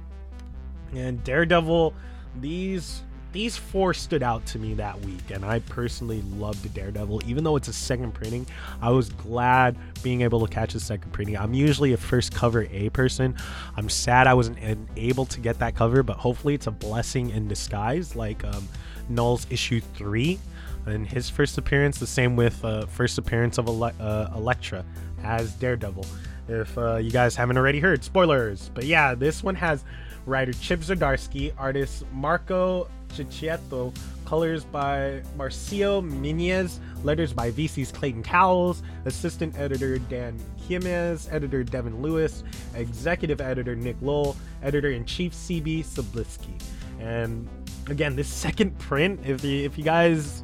And 0.94 1.23
Daredevil, 1.25 1.94
these 2.40 3.02
these 3.32 3.56
four 3.56 3.92
stood 3.92 4.23
out 4.23 4.44
to 4.47 4.58
me 4.58 4.75
that 4.75 4.99
week, 5.00 5.30
and 5.30 5.44
I 5.44 5.58
personally 5.61 6.23
loved 6.37 6.73
Daredevil. 6.73 7.23
Even 7.26 7.44
though 7.44 7.56
it's 7.56 7.68
a 7.68 7.73
second 7.73 8.12
printing, 8.14 8.47
I 8.80 8.90
was 8.90 9.11
glad 9.11 9.76
being 10.02 10.23
able 10.23 10.47
to 10.47 10.52
catch 10.52 10.75
a 10.75 10.80
second 10.80 11.12
printing. 11.12 11.37
I'm 11.37 11.52
usually 11.52 11.92
a 11.92 11.97
first 11.97 12.35
cover 12.35 12.66
A 12.70 12.88
person. 12.90 13.37
I'm 13.76 13.88
sad 13.88 14.26
I 14.26 14.35
wasn't 14.35 14.58
able 14.97 15.26
to 15.26 15.40
get 15.40 15.58
that 15.58 15.75
cover, 15.75 16.02
but 16.02 16.16
hopefully 16.16 16.54
it's 16.54 16.66
a 16.66 16.70
blessing 16.70 17.30
in 17.30 17.49
disguise, 17.49 18.16
like 18.16 18.44
um, 18.44 18.66
Null's 19.08 19.47
issue 19.50 19.80
three 19.94 20.38
and 20.87 21.06
his 21.06 21.28
first 21.28 21.58
appearance. 21.58 21.99
The 21.99 22.06
same 22.06 22.35
with 22.35 22.64
uh, 22.64 22.87
first 22.87 23.18
appearance 23.18 23.58
of 23.58 23.68
Ele- 23.68 23.92
uh, 24.00 24.30
Elektra 24.35 24.85
as 25.23 25.52
Daredevil. 25.54 26.06
If 26.49 26.78
uh, 26.78 26.97
you 26.97 27.11
guys 27.11 27.37
haven't 27.37 27.58
already 27.58 27.80
heard, 27.80 28.02
spoilers. 28.02 28.70
But 28.73 28.85
yeah, 28.85 29.14
this 29.14 29.42
one 29.42 29.54
has 29.56 29.85
writer 30.25 30.54
Chip 30.54 30.80
Zdarsky, 30.80 31.52
artist 31.58 32.04
Marco 32.12 32.88
Checchetto, 33.08 33.92
colors 34.24 34.64
by 34.64 35.22
Marcio 35.36 36.02
Menyz, 36.02 36.78
letters 37.02 37.32
by 37.32 37.50
VC's 37.50 37.90
Clayton 37.90 38.22
Cowles, 38.22 38.82
assistant 39.04 39.58
editor 39.58 39.98
Dan 39.98 40.38
Jimenez, 40.68 41.28
editor 41.30 41.64
Devin 41.64 42.02
Lewis, 42.02 42.44
executive 42.74 43.40
editor 43.40 43.74
Nick 43.74 43.96
Lowell, 44.02 44.36
editor 44.62 44.90
in 44.90 45.04
chief 45.04 45.32
CB 45.32 45.84
Cebulski. 45.84 46.60
And 47.00 47.48
again, 47.88 48.16
this 48.16 48.28
second 48.28 48.78
print, 48.78 49.20
if 49.24 49.42
you, 49.44 49.64
if 49.64 49.78
you 49.78 49.84
guys 49.84 50.42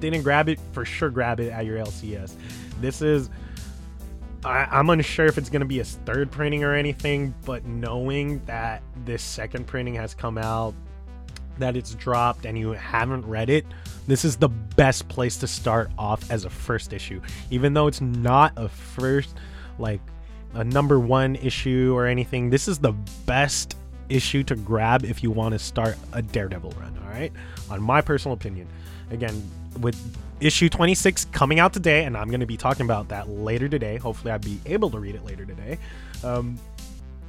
didn't 0.00 0.22
grab 0.22 0.48
it, 0.48 0.58
for 0.72 0.84
sure 0.84 1.10
grab 1.10 1.40
it 1.40 1.50
at 1.50 1.64
your 1.64 1.78
LCS. 1.78 2.34
This 2.80 3.00
is. 3.00 3.30
I, 4.44 4.80
am 4.80 4.90
unsure 4.90 5.26
if 5.26 5.38
it's 5.38 5.48
going 5.48 5.60
to 5.60 5.66
be 5.66 5.78
a 5.78 5.84
third 5.84 6.32
printing 6.32 6.64
or 6.64 6.74
anything, 6.74 7.32
but 7.44 7.64
knowing 7.64 8.44
that 8.46 8.82
this 9.04 9.22
second 9.22 9.68
printing 9.68 9.94
has 9.94 10.14
come 10.14 10.36
out, 10.36 10.74
that 11.58 11.76
it's 11.76 11.94
dropped, 11.94 12.46
and 12.46 12.58
you 12.58 12.70
haven't 12.70 13.26
read 13.26 13.50
it, 13.50 13.66
this 14.06 14.24
is 14.24 14.36
the 14.36 14.48
best 14.48 15.08
place 15.08 15.36
to 15.38 15.46
start 15.46 15.90
off 15.98 16.30
as 16.30 16.44
a 16.44 16.50
first 16.50 16.92
issue. 16.92 17.20
Even 17.50 17.74
though 17.74 17.86
it's 17.86 18.00
not 18.00 18.52
a 18.56 18.68
first, 18.68 19.36
like, 19.78 20.00
a 20.54 20.64
number 20.64 20.98
one 20.98 21.36
issue 21.36 21.92
or 21.94 22.06
anything, 22.06 22.50
this 22.50 22.68
is 22.68 22.78
the 22.78 22.92
best 23.26 23.76
issue 24.08 24.42
to 24.44 24.54
grab 24.56 25.04
if 25.04 25.22
you 25.22 25.30
want 25.30 25.52
to 25.52 25.58
start 25.58 25.96
a 26.12 26.22
Daredevil 26.22 26.72
run, 26.78 26.98
all 27.02 27.10
right? 27.10 27.32
On 27.70 27.82
my 27.82 28.00
personal 28.00 28.34
opinion. 28.34 28.68
Again, 29.10 29.42
with 29.80 29.96
issue 30.40 30.68
26 30.68 31.26
coming 31.26 31.60
out 31.60 31.72
today, 31.72 32.04
and 32.04 32.16
I'm 32.16 32.28
going 32.28 32.40
to 32.40 32.46
be 32.46 32.56
talking 32.56 32.84
about 32.84 33.08
that 33.08 33.28
later 33.28 33.68
today. 33.68 33.96
Hopefully, 33.96 34.32
I'll 34.32 34.38
be 34.38 34.60
able 34.66 34.90
to 34.90 34.98
read 34.98 35.14
it 35.14 35.24
later 35.24 35.44
today. 35.46 35.78
Um, 36.22 36.58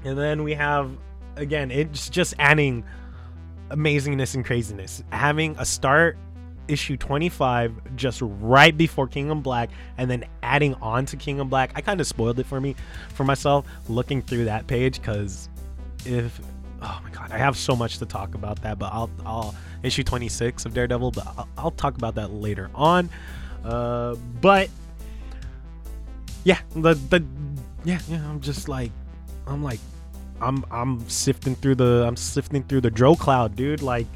and 0.04 0.18
then 0.18 0.44
we 0.44 0.54
have, 0.54 0.92
again, 1.36 1.72
it's 1.72 2.10
just 2.10 2.34
adding 2.40 2.84
amazingness 3.70 4.36
and 4.36 4.46
craziness. 4.46 5.04
Having 5.12 5.56
a 5.58 5.66
start 5.66 6.18
issue 6.68 6.96
25 6.96 7.96
just 7.96 8.20
right 8.22 8.78
before 8.78 9.08
King 9.08 9.30
in 9.30 9.42
Black 9.42 9.70
and 9.98 10.10
then 10.10 10.24
adding 10.42 10.76
on 10.76 11.06
to 11.08 11.18
King 11.18 11.40
in 11.40 11.50
Black. 11.50 11.72
I 11.76 11.82
kind 11.82 12.00
of 12.00 12.08
spoiled 12.08 12.40
it 12.40 12.46
for 12.46 12.62
me, 12.62 12.76
for 13.14 13.24
myself, 13.24 13.66
looking 13.90 14.22
through 14.22 14.46
that 14.46 14.68
page 14.68 15.00
because 15.00 15.50
if 16.06 16.40
oh 16.82 17.02
my 17.04 17.10
god, 17.12 17.32
I 17.32 17.38
have 17.38 17.58
so 17.58 17.76
much 17.76 17.98
to 18.00 18.06
talk 18.06 18.36
about 18.36 18.62
that, 18.62 18.80
but 18.80 18.92
I'll 18.94 19.10
I'll 19.26 19.56
issue 19.84 20.04
26 20.04 20.66
of 20.66 20.74
Daredevil, 20.74 21.12
but 21.12 21.28
I'll, 21.28 21.48
I'll 21.58 21.72
talk 21.72 21.96
about 21.96 22.16
that 22.16 22.32
later 22.32 22.70
on. 22.76 23.10
Uh, 23.64 24.16
but 24.42 24.70
yeah, 26.44 26.60
the 26.76 26.94
the 26.94 27.24
yeah 27.86 28.00
yeah, 28.08 28.28
I'm 28.30 28.42
just 28.42 28.68
like 28.68 28.92
I'm 29.48 29.64
like 29.64 29.80
I'm 30.44 30.66
I'm 30.72 31.08
sifting 31.10 31.56
through 31.56 31.76
the 31.76 32.06
I'm 32.08 32.16
sifting 32.16 32.64
through 32.64 32.82
the 32.82 32.92
Dro 32.92 33.16
cloud, 33.16 33.56
dude. 33.56 33.82
Like 33.82 34.08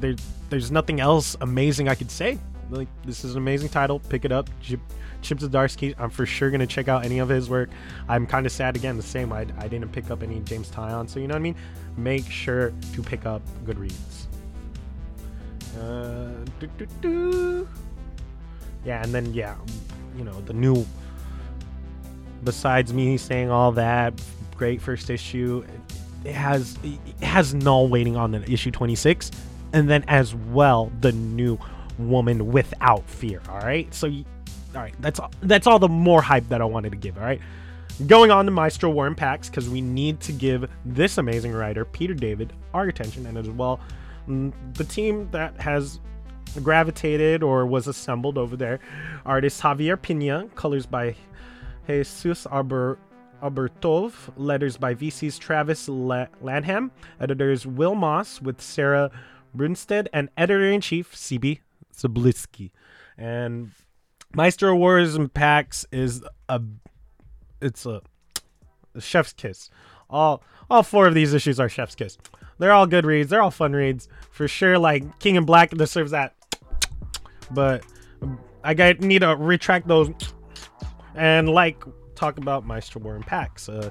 there 0.00 0.14
there's 0.48 0.70
nothing 0.70 1.00
else 1.00 1.36
amazing 1.40 1.88
I 1.88 1.94
could 1.94 2.10
say. 2.10 2.38
Like 2.70 2.88
this 3.04 3.24
is 3.24 3.32
an 3.32 3.38
amazing 3.38 3.68
title. 3.68 4.00
Pick 4.00 4.24
it 4.24 4.32
up. 4.32 4.48
Chip, 4.60 4.80
Chip 5.22 5.38
Zdarsky. 5.38 5.94
I'm 5.98 6.10
for 6.10 6.26
sure 6.26 6.50
gonna 6.50 6.66
check 6.66 6.88
out 6.88 7.04
any 7.04 7.18
of 7.18 7.28
his 7.28 7.48
work. 7.48 7.70
I'm 8.08 8.26
kind 8.26 8.46
of 8.46 8.52
sad 8.52 8.74
again. 8.74 8.96
The 8.96 9.02
same. 9.02 9.32
I, 9.32 9.46
I 9.58 9.68
didn't 9.68 9.90
pick 9.92 10.10
up 10.10 10.22
any 10.22 10.40
James 10.40 10.70
Tynion, 10.70 11.08
so 11.08 11.20
you 11.20 11.28
know 11.28 11.34
what 11.34 11.40
I 11.40 11.42
mean. 11.42 11.56
Make 11.96 12.28
sure 12.28 12.72
to 12.94 13.02
pick 13.02 13.26
up 13.26 13.42
Goodreads. 13.64 14.26
Uh. 15.78 17.64
Yeah, 18.84 19.02
and 19.02 19.12
then 19.12 19.34
yeah, 19.34 19.56
you 20.16 20.24
know 20.24 20.40
the 20.42 20.52
new. 20.52 20.86
Besides 22.44 22.92
me 22.92 23.16
saying 23.16 23.50
all 23.50 23.72
that, 23.72 24.14
great 24.56 24.80
first 24.80 25.10
issue. 25.10 25.64
It 26.24 26.34
has 26.34 26.76
it 26.82 27.24
has 27.24 27.54
Null 27.54 27.88
waiting 27.88 28.16
on 28.16 28.32
the 28.32 28.50
issue 28.50 28.70
26, 28.70 29.30
and 29.72 29.88
then 29.88 30.04
as 30.08 30.34
well 30.34 30.90
the 31.00 31.12
new 31.12 31.58
woman 31.98 32.50
without 32.50 33.08
fear. 33.08 33.40
All 33.48 33.60
right, 33.60 33.92
so 33.94 34.08
all 34.08 34.82
right, 34.82 34.94
that's 35.00 35.20
all, 35.20 35.30
that's 35.42 35.66
all 35.66 35.78
the 35.78 35.88
more 35.88 36.20
hype 36.20 36.48
that 36.48 36.60
I 36.60 36.64
wanted 36.64 36.90
to 36.90 36.98
give. 36.98 37.16
All 37.16 37.24
right, 37.24 37.40
going 38.06 38.30
on 38.30 38.44
to 38.46 38.50
Maestro 38.50 38.90
War 38.90 39.12
Pax 39.14 39.48
because 39.48 39.68
we 39.68 39.80
need 39.80 40.20
to 40.20 40.32
give 40.32 40.68
this 40.84 41.18
amazing 41.18 41.52
writer 41.52 41.84
Peter 41.84 42.14
David 42.14 42.52
our 42.74 42.84
attention, 42.84 43.26
and 43.26 43.38
as 43.38 43.48
well 43.48 43.80
mm, 44.28 44.52
the 44.74 44.84
team 44.84 45.28
that 45.30 45.58
has 45.60 46.00
gravitated 46.62 47.42
or 47.42 47.66
was 47.66 47.86
assembled 47.86 48.38
over 48.38 48.56
there. 48.56 48.80
Artist 49.24 49.60
Javier 49.60 50.00
Pina, 50.00 50.48
colors 50.54 50.86
by 50.86 51.14
Jesus 51.86 52.46
Arbor 52.46 52.98
Abertov, 53.42 54.32
letters 54.36 54.76
by 54.76 54.94
VC's 54.94 55.38
Travis 55.38 55.88
La- 55.88 56.26
Lanham, 56.40 56.90
editors 57.20 57.66
Will 57.66 57.94
Moss 57.94 58.40
with 58.40 58.60
Sarah 58.60 59.10
Brunstead, 59.56 60.08
and 60.12 60.28
editor 60.36 60.70
in 60.70 60.80
chief 60.80 61.14
CB 61.14 61.60
Cebulski. 61.94 62.70
And 63.18 63.72
Maestro 64.34 64.74
Wars 64.74 65.14
and 65.14 65.32
Pax 65.32 65.86
is 65.92 66.22
a 66.48 66.60
it's 67.60 67.86
a, 67.86 68.02
a 68.94 69.00
chef's 69.00 69.32
kiss. 69.32 69.70
All 70.10 70.42
all 70.70 70.82
four 70.82 71.06
of 71.06 71.14
these 71.14 71.32
issues 71.32 71.58
are 71.58 71.68
chef's 71.68 71.94
kiss. 71.94 72.18
They're 72.58 72.72
all 72.72 72.86
good 72.86 73.04
reads. 73.04 73.30
They're 73.30 73.42
all 73.42 73.50
fun 73.50 73.72
reads 73.72 74.08
for 74.30 74.48
sure. 74.48 74.78
Like 74.78 75.18
King 75.18 75.36
and 75.36 75.46
Black 75.46 75.70
deserves 75.70 76.10
that, 76.10 76.34
but 77.50 77.84
I 78.64 78.74
got 78.74 79.00
need 79.00 79.20
to 79.20 79.36
retract 79.36 79.88
those 79.88 80.10
and 81.14 81.48
like 81.48 81.82
talk 82.16 82.38
about 82.38 82.66
Maestro 82.66 83.00
War 83.00 83.14
and 83.14 83.26
Pax. 83.26 83.68
Uh, 83.68 83.90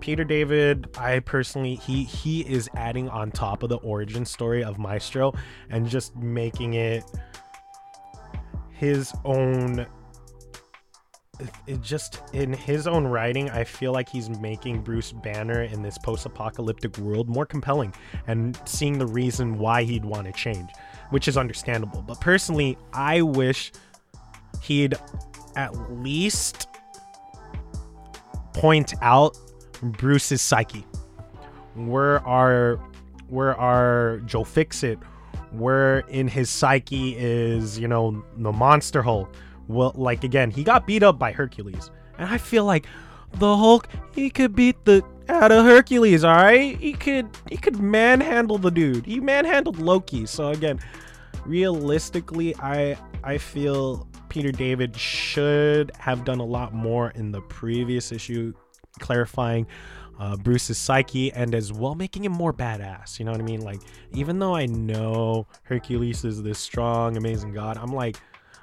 Peter 0.00 0.24
David, 0.24 0.88
I 0.98 1.20
personally 1.20 1.76
he 1.76 2.04
he 2.04 2.40
is 2.40 2.68
adding 2.74 3.08
on 3.08 3.30
top 3.30 3.62
of 3.62 3.68
the 3.68 3.78
origin 3.78 4.24
story 4.24 4.64
of 4.64 4.78
Maestro 4.78 5.32
and 5.70 5.86
just 5.86 6.16
making 6.16 6.74
it 6.74 7.04
his 8.78 9.12
own 9.24 9.86
it 11.66 11.80
just 11.80 12.20
in 12.32 12.52
his 12.52 12.86
own 12.86 13.06
writing 13.06 13.48
i 13.50 13.62
feel 13.62 13.92
like 13.92 14.08
he's 14.08 14.28
making 14.40 14.82
bruce 14.82 15.12
banner 15.12 15.62
in 15.62 15.82
this 15.82 15.96
post-apocalyptic 15.98 16.96
world 16.98 17.28
more 17.28 17.46
compelling 17.46 17.92
and 18.26 18.60
seeing 18.64 18.98
the 18.98 19.06
reason 19.06 19.58
why 19.58 19.82
he'd 19.82 20.04
want 20.04 20.26
to 20.26 20.32
change 20.32 20.70
which 21.10 21.28
is 21.28 21.36
understandable 21.36 22.02
but 22.02 22.20
personally 22.20 22.76
i 22.92 23.22
wish 23.22 23.72
he'd 24.62 24.94
at 25.56 25.74
least 26.00 26.68
point 28.58 28.94
out 29.02 29.36
bruce's 29.82 30.42
psyche. 30.42 30.84
Where 31.74 32.26
are 32.26 32.80
where 33.28 33.56
our 33.56 34.18
joe 34.26 34.44
fixit? 34.44 34.98
Where 35.52 36.00
in 36.08 36.28
his 36.28 36.50
psyche 36.50 37.16
is 37.16 37.78
you 37.78 37.88
know 37.88 38.24
the 38.36 38.52
monster 38.52 39.02
hulk? 39.02 39.32
Well 39.68 39.92
like 39.94 40.24
again 40.24 40.50
he 40.50 40.64
got 40.64 40.86
beat 40.86 41.02
up 41.02 41.18
by 41.18 41.32
hercules. 41.32 41.90
And 42.18 42.28
i 42.28 42.38
feel 42.38 42.64
like 42.64 42.86
the 43.34 43.56
hulk 43.56 43.88
he 44.14 44.28
could 44.30 44.56
beat 44.56 44.84
the 44.84 45.04
out 45.28 45.52
of 45.52 45.64
hercules 45.64 46.24
all 46.24 46.34
right? 46.34 46.76
He 46.78 46.94
could 46.94 47.28
he 47.48 47.56
could 47.56 47.78
manhandle 47.78 48.58
the 48.58 48.70
dude. 48.70 49.06
He 49.06 49.20
manhandled 49.20 49.78
loki. 49.78 50.26
So 50.26 50.48
again 50.48 50.80
realistically 51.44 52.54
i 52.56 52.98
i 53.22 53.38
feel 53.38 54.07
peter 54.28 54.52
david 54.52 54.96
should 54.96 55.90
have 55.98 56.24
done 56.24 56.40
a 56.40 56.44
lot 56.44 56.72
more 56.72 57.10
in 57.10 57.32
the 57.32 57.40
previous 57.42 58.12
issue 58.12 58.52
clarifying 58.98 59.66
uh, 60.18 60.36
Bruce's 60.36 60.78
psyche 60.78 61.32
and 61.32 61.54
as 61.54 61.72
well 61.72 61.94
making 61.94 62.24
him 62.24 62.32
more 62.32 62.52
badass. 62.52 63.18
You 63.18 63.24
know 63.24 63.32
what 63.32 63.40
I 63.40 63.44
mean? 63.44 63.60
Like, 63.60 63.80
even 64.12 64.38
though 64.38 64.54
I 64.54 64.66
know 64.66 65.46
Hercules 65.62 66.24
is 66.24 66.42
this 66.42 66.58
strong, 66.58 67.16
amazing 67.16 67.52
god, 67.52 67.78
I'm 67.78 67.92
like, 67.92 68.16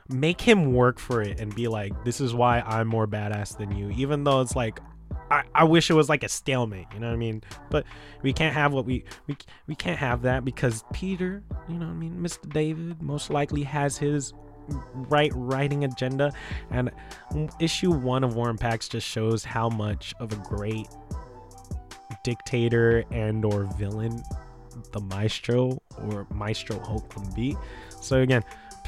make 0.09 0.41
him 0.41 0.73
work 0.73 0.99
for 0.99 1.21
it 1.21 1.39
and 1.39 1.53
be 1.55 1.67
like, 1.67 2.03
this 2.03 2.21
is 2.21 2.33
why 2.33 2.59
I'm 2.61 2.87
more 2.87 3.07
badass 3.07 3.57
than 3.57 3.75
you. 3.75 3.89
Even 3.91 4.23
though 4.23 4.41
it's 4.41 4.55
like, 4.55 4.79
I, 5.31 5.43
I 5.55 5.63
wish 5.63 5.89
it 5.89 5.93
was 5.93 6.09
like 6.09 6.23
a 6.23 6.29
stalemate, 6.29 6.87
you 6.93 6.99
know 6.99 7.07
what 7.07 7.13
I 7.13 7.17
mean? 7.17 7.41
But 7.71 7.85
we 8.21 8.31
can't 8.31 8.53
have 8.53 8.73
what 8.73 8.85
we 8.85 9.05
we 9.25 9.35
we 9.65 9.73
can't 9.73 9.97
have 9.97 10.21
that 10.23 10.45
because 10.45 10.83
Peter, 10.93 11.41
you 11.67 11.75
know 11.75 11.85
what 11.85 11.93
I 11.93 11.95
mean, 11.95 12.19
Mr. 12.19 12.51
David 12.51 13.01
most 13.01 13.31
likely 13.31 13.63
has 13.63 13.97
his 13.97 14.33
right 14.93 15.31
writing 15.35 15.83
agenda 15.83 16.31
and 16.71 16.91
issue 17.59 17.91
1 17.91 18.23
of 18.23 18.35
War 18.35 18.49
and 18.49 18.59
Pax 18.59 18.87
just 18.87 19.07
shows 19.07 19.43
how 19.43 19.69
much 19.69 20.13
of 20.19 20.31
a 20.33 20.37
great 20.37 20.87
dictator 22.23 23.03
and 23.11 23.45
or 23.45 23.63
villain 23.77 24.21
the 24.91 24.99
maestro 24.99 25.77
or 26.09 26.27
maestro 26.33 26.79
hulk 26.79 27.09
can 27.09 27.23
be. 27.33 27.55
So 28.01 28.21
again 28.21 28.43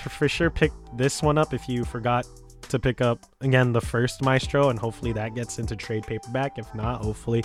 for 0.09 0.27
sure 0.27 0.49
pick 0.49 0.71
this 0.95 1.21
one 1.21 1.37
up 1.37 1.53
if 1.53 1.67
you 1.67 1.83
forgot 1.83 2.25
to 2.69 2.79
pick 2.79 2.99
up 3.01 3.19
again 3.41 3.71
the 3.71 3.81
first 3.81 4.21
maestro 4.21 4.69
and 4.69 4.77
hopefully 4.77 5.13
that 5.13 5.35
gets 5.35 5.59
into 5.59 5.75
trade 5.75 6.03
paperback. 6.05 6.57
If 6.57 6.73
not 6.75 7.03
hopefully 7.03 7.43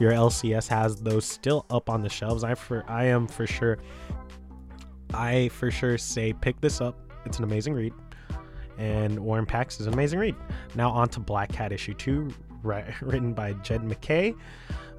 your 0.00 0.12
lcs 0.12 0.66
has 0.68 0.96
those 0.96 1.24
still 1.24 1.66
up 1.70 1.88
on 1.88 2.02
the 2.02 2.08
shelves. 2.08 2.42
I 2.42 2.54
for 2.54 2.84
i 2.88 3.04
am 3.04 3.26
for 3.26 3.46
sure 3.46 3.78
i 5.12 5.48
for 5.48 5.70
sure 5.70 5.96
say 5.96 6.32
pick 6.32 6.60
this 6.60 6.80
up 6.80 7.03
it's 7.24 7.38
an 7.38 7.44
amazing 7.44 7.74
read 7.74 7.92
and 8.78 9.18
War 9.18 9.38
and 9.38 9.48
Pax 9.48 9.80
is 9.80 9.86
an 9.86 9.94
amazing 9.94 10.18
read. 10.18 10.34
Now 10.74 10.90
on 10.90 11.08
to 11.10 11.20
Black 11.20 11.52
Cat 11.52 11.72
issue 11.72 11.94
2, 11.94 12.28
right, 12.62 12.84
written 13.02 13.32
by 13.32 13.52
Jed 13.54 13.84
MacKay, 13.84 14.34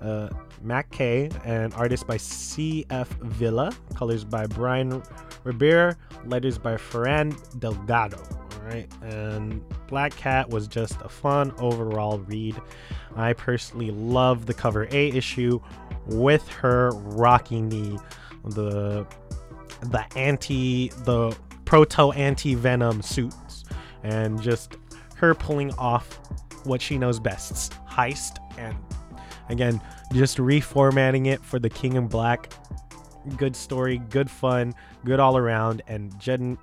uh, 0.01 0.29
Mac 0.61 0.91
K, 0.91 1.29
and 1.43 1.73
artist 1.73 2.07
by 2.07 2.17
C.F. 2.17 3.09
Villa, 3.21 3.71
colors 3.95 4.23
by 4.23 4.45
Brian 4.45 5.03
Ribera, 5.43 5.95
letters 6.25 6.57
by 6.57 6.75
Ferran 6.75 7.35
Delgado. 7.59 8.17
All 8.17 8.71
right, 8.71 8.89
and 9.03 9.61
Black 9.87 10.15
Cat 10.15 10.49
was 10.49 10.67
just 10.67 10.99
a 11.01 11.09
fun 11.09 11.53
overall 11.59 12.19
read. 12.19 12.59
I 13.15 13.33
personally 13.33 13.91
love 13.91 14.45
the 14.45 14.53
cover 14.53 14.87
A 14.91 15.09
issue 15.09 15.59
with 16.07 16.47
her 16.49 16.91
rocking 16.91 17.69
the 17.69 17.99
the 18.43 19.07
the 19.81 20.05
anti 20.17 20.89
the 21.03 21.35
proto 21.65 22.11
anti 22.11 22.55
venom 22.55 23.01
suits. 23.01 23.65
And 24.03 24.41
just 24.41 24.77
her 25.15 25.33
pulling 25.33 25.73
off 25.73 26.19
what 26.65 26.81
she 26.81 26.97
knows 26.97 27.19
best 27.19 27.73
heist 27.87 28.37
and 28.57 28.75
again 29.49 29.79
just 30.13 30.37
reformatting 30.37 31.27
it 31.27 31.43
for 31.43 31.59
the 31.59 31.69
king 31.69 31.95
in 31.95 32.07
black. 32.07 32.51
Good 33.37 33.55
story 33.55 33.97
good 34.09 34.29
fun 34.29 34.73
good 35.03 35.19
all 35.19 35.37
around. 35.37 35.81
And 35.87 36.17
jed 36.19 36.57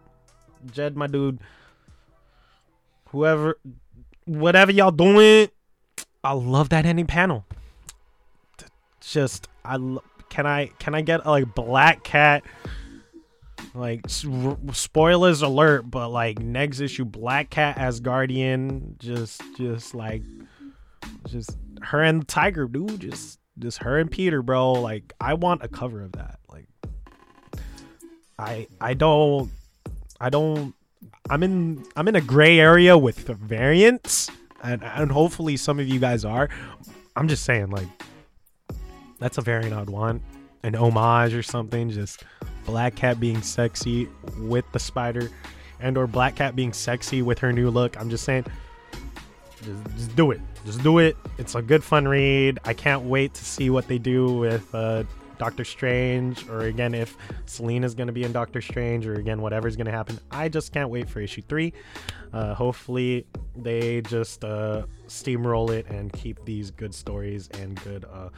jed 0.70 0.96
my 0.96 1.06
dude 1.06 1.40
whoever 3.08 3.58
whatever 4.24 4.70
y'all 4.70 4.90
doing 4.92 5.48
i 6.24 6.32
love 6.32 6.68
that 6.70 6.86
ending 6.86 7.06
panel. 7.06 7.44
Just 9.00 9.48
i 9.64 9.76
lo- 9.76 10.04
can 10.28 10.46
i 10.46 10.66
can 10.78 10.94
i 10.94 11.00
get 11.02 11.20
a, 11.24 11.30
like 11.30 11.54
black 11.54 12.04
cat 12.04 12.42
like 13.75 14.03
spoilers 14.09 15.42
alert, 15.42 15.90
but 15.90 16.11
like 16.11 16.38
next 16.38 16.81
issue, 16.81 17.05
Black 17.05 17.51
Cat 17.51 17.79
as 17.79 18.01
Guardian, 18.01 18.96
just 18.98 19.42
just 19.57 19.94
like 19.94 20.22
just 21.29 21.57
her 21.83 22.03
and 22.03 22.22
the 22.22 22.27
Tiger, 22.27 22.66
dude, 22.66 23.01
just 23.01 23.38
just 23.59 23.79
her 23.79 23.98
and 23.98 24.11
Peter, 24.11 24.42
bro. 24.42 24.72
Like 24.72 25.12
I 25.20 25.35
want 25.35 25.62
a 25.62 25.68
cover 25.68 26.03
of 26.03 26.12
that. 26.12 26.38
Like 26.48 26.68
I 28.38 28.66
I 28.81 28.94
don't 28.94 29.51
I 30.20 30.31
don't 30.31 30.75
I'm 31.31 31.42
in 31.42 31.85
I'm 31.96 32.09
in 32.09 32.16
a 32.16 32.20
gray 32.20 32.59
area 32.59 32.96
with 32.96 33.18
variants, 33.29 34.31
and 34.62 34.83
and 34.85 35.11
hopefully 35.11 35.57
some 35.57 35.79
of 35.79 35.88
you 35.88 35.98
guys 35.98 36.25
are. 36.25 36.48
I'm 37.16 37.29
just 37.29 37.44
saying 37.44 37.70
like 37.70 37.88
that's 39.18 39.38
a 39.38 39.42
variant 39.42 39.75
I'd 39.75 39.90
want, 39.90 40.22
an 40.62 40.75
homage 40.75 41.35
or 41.35 41.42
something. 41.42 41.90
Just 41.90 42.25
Black 42.64 42.94
Cat 42.94 43.20
being 43.20 43.42
sexy 43.42 44.09
with 44.38 44.64
the 44.72 44.79
spider, 44.79 45.31
and 45.81 45.96
or 45.96 46.07
Black 46.07 46.37
Cat 46.37 46.57
being 46.57 46.72
sexy 46.72 47.22
with 47.22 47.38
her 47.40 47.53
new 47.53 47.70
look. 47.70 47.98
I'm 47.98 48.11
just 48.11 48.25
saying, 48.25 48.46
just, 49.62 49.96
just 49.96 50.16
do 50.16 50.31
it. 50.31 50.40
Just 50.64 50.83
do 50.83 50.98
it. 50.98 51.16
It's 51.38 51.55
a 51.55 51.62
good 51.62 51.83
fun 51.83 52.07
read. 52.07 52.59
I 52.64 52.75
can't 52.75 53.03
wait 53.03 53.35
to 53.35 53.44
see 53.44 53.70
what 53.70 53.88
they 53.88 53.98
do 53.98 54.38
with 54.38 54.75
uh, 54.75 55.05
Doctor 55.38 55.64
Strange, 55.64 56.48
or 56.48 56.61
again 56.62 56.94
if 56.94 57.16
Selina's 57.46 57.94
gonna 57.94 58.12
be 58.12 58.22
in 58.22 58.33
Doctor 58.33 58.61
Strange, 58.61 59.07
or 59.07 59.14
again 59.14 59.40
whatever's 59.40 59.77
gonna 59.77 59.90
happen. 59.90 60.18
I 60.31 60.48
just 60.48 60.72
can't 60.72 60.88
wait 60.88 61.09
for 61.09 61.20
issue 61.20 61.42
three. 61.42 61.72
Uh, 62.33 62.55
hopefully 62.55 63.27
they 63.57 64.01
just 64.03 64.44
uh, 64.44 64.87
steamroll 65.09 65.70
it 65.70 65.87
and 65.88 66.12
keep 66.12 66.44
these 66.44 66.70
good 66.70 66.94
stories 66.94 67.48
and 67.61 67.83
good 67.83 68.05
uh, 68.05 68.29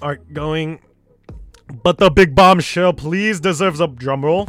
art 0.00 0.32
going 0.32 0.80
but 1.82 1.98
the 1.98 2.10
big 2.10 2.34
bombshell, 2.34 2.92
please, 2.92 3.40
deserves 3.40 3.80
a 3.80 3.88
drumroll. 3.88 4.48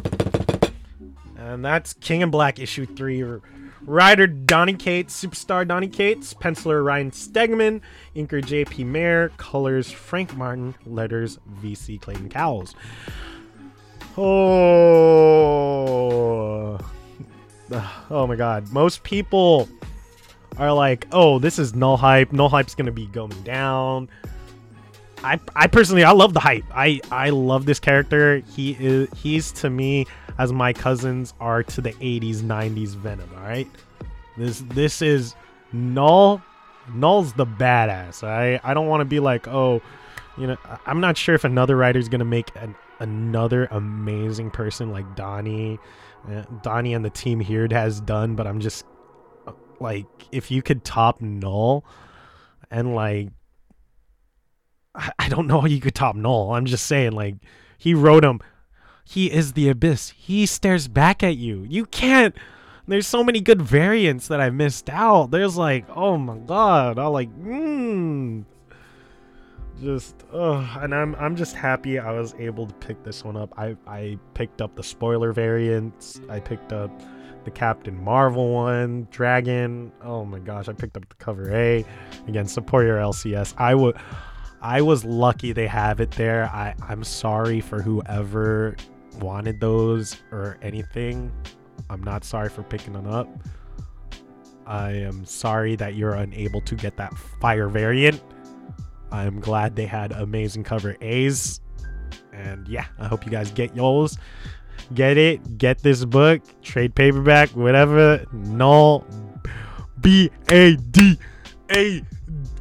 And 1.38 1.63
that's 1.63 1.93
King 1.93 2.21
in 2.21 2.31
Black 2.31 2.59
issue 2.59 2.86
3. 2.86 3.41
Writer 3.86 4.27
Donny 4.27 4.75
Cates, 4.75 5.21
superstar 5.21 5.67
Donny 5.67 5.88
Cates, 5.89 6.33
penciler 6.33 6.83
Ryan 6.86 7.12
Stegman, 7.12 7.81
inker 8.15 8.41
JP 8.41 8.86
Mayer, 8.86 9.29
colors 9.38 9.91
Frank 9.91 10.36
Martin, 10.38 10.73
letters 10.86 11.38
VC 11.62 11.99
Clayton 11.99 12.29
Cowles. 12.29 12.75
Oh. 14.17 15.19
Oh 18.12 18.27
my 18.27 18.36
god. 18.36 18.71
Most 18.71 19.01
people 19.01 19.67
are 20.57 20.71
like, 20.71 21.07
oh, 21.12 21.39
this 21.39 21.57
is 21.57 21.73
null 21.73 21.97
hype. 21.97 22.31
Null 22.31 22.49
hype's 22.49 22.75
gonna 22.75 22.91
be 22.91 23.07
going 23.07 23.41
down. 23.41 24.07
I 25.23 25.39
I 25.55 25.67
personally 25.67 26.03
I 26.03 26.12
love 26.12 26.33
the 26.33 26.39
hype. 26.39 26.65
I 26.73 26.99
I 27.12 27.29
love 27.29 27.65
this 27.65 27.79
character. 27.79 28.39
He 28.55 28.77
is 28.79 29.09
he's 29.15 29.51
to 29.53 29.69
me 29.69 30.05
as 30.38 30.51
my 30.51 30.73
cousins 30.73 31.33
are 31.39 31.63
to 31.63 31.81
the 31.81 31.93
80s 31.93 32.38
90s 32.38 32.95
Venom, 32.95 33.29
all 33.38 33.43
right? 33.43 33.67
This 34.38 34.59
this 34.69 35.01
is 35.01 35.36
null 35.71 36.41
Null's 36.93 37.33
the 37.33 37.45
badass. 37.45 38.23
I 38.23 38.59
I 38.63 38.73
don't 38.73 38.88
want 38.88 39.01
to 39.01 39.05
be 39.05 39.19
like, 39.19 39.47
oh, 39.47 39.81
you 40.38 40.47
know, 40.47 40.57
I'm 40.86 40.99
not 40.99 41.17
sure 41.17 41.36
if 41.36 41.43
another 41.43 41.77
writer's 41.77 42.09
gonna 42.09 42.25
make 42.25 42.51
an, 42.55 42.75
another 42.99 43.67
amazing 43.71 44.51
person 44.51 44.91
like 44.91 45.15
Donny, 45.15 45.79
uh, 46.29 46.43
Donny 46.62 46.93
and 46.93 47.05
the 47.05 47.09
team 47.09 47.39
here 47.39 47.67
has 47.71 48.01
done. 48.01 48.36
But 48.36 48.47
I'm 48.47 48.59
just 48.59 48.86
uh, 49.47 49.53
like, 49.79 50.05
if 50.31 50.51
you 50.51 50.62
could 50.62 50.83
top 50.83 51.21
Null, 51.21 51.86
and 52.71 52.95
like, 52.95 53.29
I, 54.95 55.29
don't 55.29 55.47
know 55.47 55.62
how 55.62 55.67
you 55.67 55.79
could 55.79 55.95
top 55.95 56.15
Null. 56.15 56.53
I'm 56.53 56.65
just 56.65 56.86
saying, 56.86 57.13
like, 57.13 57.36
he 57.77 57.93
wrote 57.93 58.23
him. 58.23 58.39
He 59.03 59.32
is 59.32 59.53
the 59.53 59.69
abyss. 59.69 60.12
He 60.12 60.45
stares 60.45 60.88
back 60.88 61.23
at 61.23 61.36
you. 61.36 61.65
You 61.67 61.86
can't. 61.86 62.36
There's 62.88 63.08
so 63.08 63.23
many 63.23 63.39
good 63.39 63.62
variants 63.62 64.27
that 64.27 64.41
I 64.41 64.49
missed 64.49 64.89
out. 64.89 65.32
There's 65.32 65.58
like, 65.58 65.86
oh 65.89 66.17
my 66.17 66.38
god, 66.38 66.99
I'm 66.99 67.12
like, 67.13 67.29
mmm. 67.39 68.43
Just, 69.82 70.15
uh, 70.32 70.77
and 70.79 70.93
I'm 70.93 71.15
I'm 71.15 71.36
just 71.36 71.56
happy 71.56 71.97
I 71.97 72.12
was 72.12 72.36
able 72.39 72.67
to 72.67 72.73
pick 72.75 73.03
this 73.03 73.23
one 73.23 73.36
up. 73.36 73.53
I 73.58 73.75
I 73.88 74.17
picked 74.34 74.62
up 74.62 74.75
the 74.75 74.84
spoiler 74.84 75.34
variants. 75.34 76.21
I 76.29 76.39
picked 76.39 76.71
up 76.71 76.91
the 77.43 77.51
Captain 77.51 78.01
Marvel 78.01 78.53
one, 78.53 79.08
Dragon. 79.12 79.91
Oh 80.03 80.23
my 80.25 80.39
gosh, 80.39 80.69
I 80.69 80.73
picked 80.73 80.95
up 80.95 81.08
the 81.10 81.15
cover 81.15 81.51
A. 81.53 81.84
Again, 82.27 82.47
support 82.47 82.86
your 82.86 82.97
LCS. 82.97 83.56
I 83.58 83.75
would. 83.75 83.97
I 84.63 84.82
was 84.82 85.04
lucky 85.04 85.52
they 85.52 85.67
have 85.67 85.99
it 85.99 86.12
there. 86.12 86.45
I 86.45 86.73
I'm 86.88 87.04
sorry 87.04 87.60
for 87.60 87.82
whoever 87.82 88.78
wanted 89.19 89.60
those 89.60 90.15
or 90.32 90.58
anything. 90.62 91.32
I'm 91.89 92.02
not 92.02 92.23
sorry 92.23 92.47
for 92.47 92.63
picking 92.63 92.93
them 92.93 93.08
up. 93.08 93.28
I 94.65 94.91
am 94.91 95.26
sorry 95.26 95.76
that 95.76 95.95
you're 95.95 96.13
unable 96.13 96.62
to 96.62 96.76
get 96.76 96.95
that 96.95 97.13
fire 97.41 97.67
variant. 97.67 98.23
I'm 99.12 99.41
glad 99.41 99.76
they 99.76 99.86
had 99.86 100.13
amazing 100.13 100.63
cover 100.63 100.95
A's. 101.02 101.60
And 102.32 102.65
yeah, 102.69 102.86
I 102.97 103.08
hope 103.08 103.26
you 103.26 103.32
guys 103.32 103.52
get 103.52 103.76
yours. 103.76 104.17
Get 104.93 105.17
it, 105.17 105.58
get 105.58 105.80
this 105.80 106.06
book, 106.06 106.41
trade 106.62 106.95
paperback, 106.95 107.49
whatever. 107.49 108.26
Null 108.32 109.06
B 109.99 110.32
A 110.47 110.78
D 110.78 111.19
A 111.69 112.02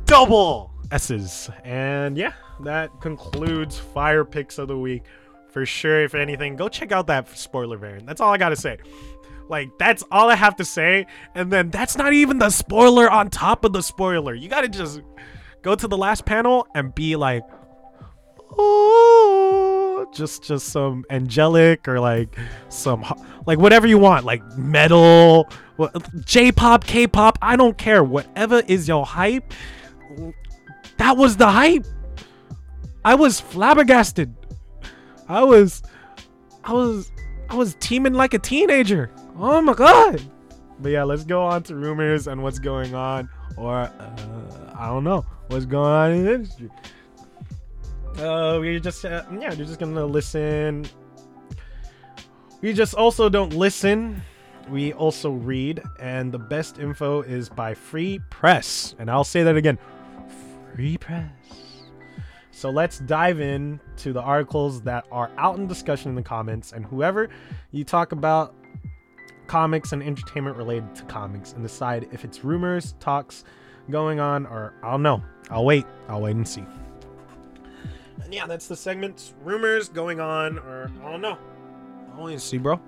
double 0.04 0.71
S's. 0.92 1.50
And 1.64 2.16
yeah, 2.16 2.32
that 2.60 3.00
concludes 3.00 3.78
fire 3.78 4.24
picks 4.24 4.58
of 4.58 4.68
the 4.68 4.78
week. 4.78 5.04
For 5.48 5.66
sure, 5.66 6.02
if 6.04 6.14
anything, 6.14 6.56
go 6.56 6.68
check 6.68 6.92
out 6.92 7.06
that 7.08 7.28
spoiler 7.36 7.76
variant. 7.76 8.06
That's 8.06 8.20
all 8.20 8.32
I 8.32 8.38
gotta 8.38 8.56
say. 8.56 8.78
Like, 9.48 9.70
that's 9.78 10.02
all 10.10 10.30
I 10.30 10.34
have 10.34 10.56
to 10.56 10.64
say. 10.64 11.06
And 11.34 11.52
then 11.52 11.68
that's 11.70 11.96
not 11.96 12.14
even 12.14 12.38
the 12.38 12.48
spoiler 12.48 13.10
on 13.10 13.28
top 13.28 13.64
of 13.64 13.72
the 13.72 13.82
spoiler. 13.82 14.34
You 14.34 14.48
gotta 14.48 14.68
just 14.68 15.02
go 15.60 15.74
to 15.74 15.86
the 15.86 15.96
last 15.96 16.24
panel 16.24 16.66
and 16.74 16.94
be 16.94 17.16
like, 17.16 17.42
oh, 18.56 20.06
just 20.14 20.42
just 20.42 20.68
some 20.68 21.04
angelic 21.10 21.86
or 21.86 22.00
like 22.00 22.36
some 22.68 23.04
like 23.46 23.58
whatever 23.58 23.86
you 23.86 23.98
want, 23.98 24.24
like 24.24 24.42
metal, 24.56 25.48
J-pop, 26.24 26.84
K-pop. 26.84 27.38
I 27.42 27.56
don't 27.56 27.76
care. 27.76 28.02
Whatever 28.02 28.62
is 28.68 28.88
your 28.88 29.04
hype. 29.04 29.52
That 31.02 31.16
was 31.16 31.36
the 31.36 31.48
hype. 31.48 31.84
I 33.04 33.16
was 33.16 33.40
flabbergasted. 33.40 34.32
I 35.28 35.42
was, 35.42 35.82
I 36.62 36.72
was, 36.72 37.10
I 37.50 37.56
was 37.56 37.74
teaming 37.80 38.12
like 38.12 38.34
a 38.34 38.38
teenager. 38.38 39.10
Oh 39.36 39.60
my 39.60 39.74
god. 39.74 40.22
But 40.78 40.92
yeah, 40.92 41.02
let's 41.02 41.24
go 41.24 41.42
on 41.42 41.64
to 41.64 41.74
rumors 41.74 42.28
and 42.28 42.40
what's 42.40 42.60
going 42.60 42.94
on, 42.94 43.28
or 43.56 43.78
uh, 43.78 44.72
I 44.78 44.86
don't 44.86 45.02
know 45.02 45.26
what's 45.48 45.66
going 45.66 45.90
on 45.90 46.12
in 46.12 46.24
the 46.24 46.34
industry. 46.34 46.70
Uh, 48.18 48.58
we 48.60 48.78
just 48.78 49.04
uh, 49.04 49.24
yeah, 49.32 49.52
you're 49.54 49.66
just 49.66 49.80
gonna 49.80 50.06
listen. 50.06 50.86
We 52.60 52.72
just 52.72 52.94
also 52.94 53.28
don't 53.28 53.54
listen. 53.54 54.22
We 54.70 54.92
also 54.92 55.32
read, 55.32 55.82
and 55.98 56.30
the 56.30 56.38
best 56.38 56.78
info 56.78 57.22
is 57.22 57.48
by 57.48 57.74
Free 57.74 58.20
Press. 58.30 58.94
And 59.00 59.10
I'll 59.10 59.24
say 59.24 59.42
that 59.42 59.56
again, 59.56 59.80
Free 60.74 60.96
Press. 60.96 61.30
So 62.50 62.70
let's 62.70 62.98
dive 63.00 63.40
in 63.40 63.80
to 63.96 64.12
the 64.12 64.20
articles 64.20 64.82
that 64.82 65.06
are 65.10 65.30
out 65.36 65.58
in 65.58 65.66
discussion 65.66 66.10
in 66.10 66.14
the 66.14 66.22
comments, 66.22 66.72
and 66.72 66.84
whoever 66.84 67.28
you 67.70 67.84
talk 67.84 68.12
about 68.12 68.54
comics 69.46 69.92
and 69.92 70.02
entertainment 70.02 70.56
related 70.56 70.94
to 70.96 71.02
comics, 71.04 71.52
and 71.52 71.62
decide 71.62 72.08
if 72.12 72.24
it's 72.24 72.44
rumors, 72.44 72.94
talks 73.00 73.44
going 73.90 74.20
on, 74.20 74.46
or 74.46 74.74
I'll 74.82 74.98
know. 74.98 75.22
I'll 75.50 75.64
wait. 75.64 75.84
I'll 76.08 76.20
wait 76.22 76.36
and 76.36 76.46
see. 76.46 76.64
And 78.22 78.32
yeah, 78.32 78.46
that's 78.46 78.68
the 78.68 78.76
segment. 78.76 79.34
Rumors 79.42 79.88
going 79.88 80.20
on, 80.20 80.58
or 80.58 80.90
I 81.02 81.10
don't 81.10 81.20
know. 81.20 81.36
I'll 82.14 82.24
wait 82.24 82.32
and 82.34 82.42
see, 82.42 82.58
bro. 82.58 82.80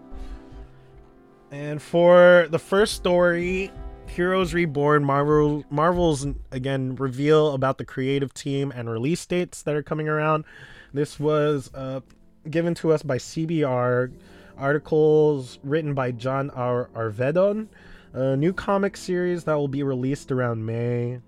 And 1.51 1.83
for 1.83 2.47
the 2.51 2.59
first 2.59 2.95
story, 2.95 3.71
Heroes 4.07 4.55
Reborn, 4.55 5.05
Marvel 5.05 5.65
Marvel's 5.71 6.27
again 6.53 6.95
reveal 6.97 7.53
about 7.53 7.79
the 7.79 7.85
creative 7.85 8.33
team 8.33 8.73
and 8.75 8.89
release 8.89 9.25
dates 9.27 9.63
that 9.63 9.75
are 9.75 9.83
coming 9.83 10.09
around. 10.09 10.45
This 10.93 11.19
was 11.19 11.71
uh, 11.75 12.01
given 12.49 12.75
to 12.77 12.93
us 12.93 13.03
by 13.03 13.19
CBR. 13.19 14.13
Articles 14.57 15.59
written 15.65 15.95
by 15.95 16.13
John 16.13 16.51
Ar- 16.51 16.89
Arvedon. 16.95 17.67
A 18.13 18.37
new 18.37 18.53
comic 18.53 18.97
series 18.97 19.43
that 19.45 19.55
will 19.55 19.67
be 19.67 19.83
released 19.83 20.31
around 20.31 20.65
May, 20.65 21.19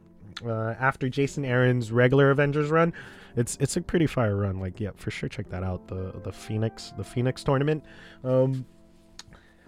uh, 0.45 0.75
after 0.79 1.09
Jason 1.09 1.45
Aaron's 1.45 1.91
regular 1.91 2.31
Avengers 2.31 2.71
run. 2.71 2.93
It's 3.37 3.57
it's 3.61 3.77
a 3.77 3.81
pretty 3.83 4.07
fire 4.07 4.37
run. 4.37 4.61
Like 4.61 4.81
yeah, 4.81 4.91
for 4.97 5.11
sure 5.11 5.29
check 5.29 5.51
that 5.51 5.63
out. 5.63 5.89
The 5.89 6.13
the 6.23 6.33
Phoenix 6.33 6.93
the 6.97 7.05
Phoenix 7.05 7.45
tournament. 7.45 7.85
Um, 8.25 8.65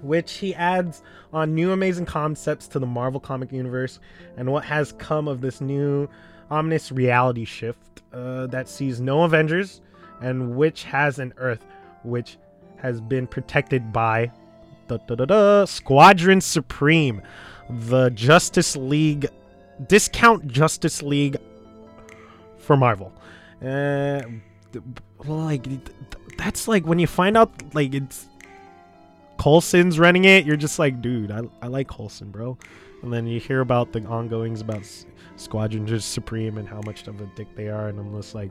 which 0.01 0.35
he 0.35 0.55
adds 0.55 1.03
on 1.33 1.55
new 1.55 1.73
amazing 1.73 2.07
concepts 2.07 2.69
to 2.69 2.79
the 2.79 2.87
Marvel 2.87 3.21
comic 3.21 3.53
universe 3.53 3.99
and 4.37 4.51
what 4.51 4.65
has 4.65 4.93
come 4.93 5.29
of 5.29 5.41
this 5.41 5.61
new 5.61 6.09
ominous 6.51 6.93
reality 6.93 7.45
shift 7.45 8.03
uh, 8.13 8.47
that 8.47 8.69
sees 8.69 9.01
no 9.01 9.25
Avengers 9.25 9.81
and 10.21 10.57
which 10.57 10.85
has 10.85 11.19
an 11.19 11.35
Earth 11.37 11.65
which 12.03 12.39
has 12.77 13.01
been 13.01 13.27
protected 13.27 13.93
by 13.93 14.31
da, 14.89 14.97
da, 14.99 15.25
da, 15.25 15.65
Squadron 15.65 16.41
Supreme, 16.41 17.23
the 17.69 18.11
Justice 18.11 18.77
League 18.77 19.29
discount 19.87 20.47
Justice 20.49 21.03
League 21.03 21.37
for 22.57 22.77
Marvel. 22.77 23.13
Uh, 23.63 24.23
like 25.25 25.67
that's 26.37 26.69
like 26.69 26.87
when 26.87 26.99
you 26.99 27.07
find 27.07 27.37
out 27.37 27.51
like 27.75 27.95
it's 27.95 28.29
Coulson's 29.39 29.99
running 29.99 30.25
it, 30.25 30.45
you're 30.45 30.57
just 30.57 30.79
like, 30.79 31.01
dude, 31.01 31.31
I, 31.31 31.43
I 31.63 31.69
like 31.69 31.89
Colson, 31.89 32.31
bro. 32.31 32.59
And 33.03 33.13
then 33.13 33.27
you 33.27 33.39
hear 33.39 33.61
about 33.61 33.93
the 33.93 34.05
ongoings 34.05 34.61
about 34.61 34.81
S- 34.81 35.07
Squadron 35.37 36.01
Supreme 36.01 36.59
and 36.59 36.69
how 36.69 36.81
much 36.85 37.07
of 37.07 37.21
a 37.21 37.27
dick 37.37 37.47
they 37.55 37.69
are, 37.69 37.89
and 37.89 37.99
I'm 37.99 38.15
just 38.17 38.35
like, 38.35 38.51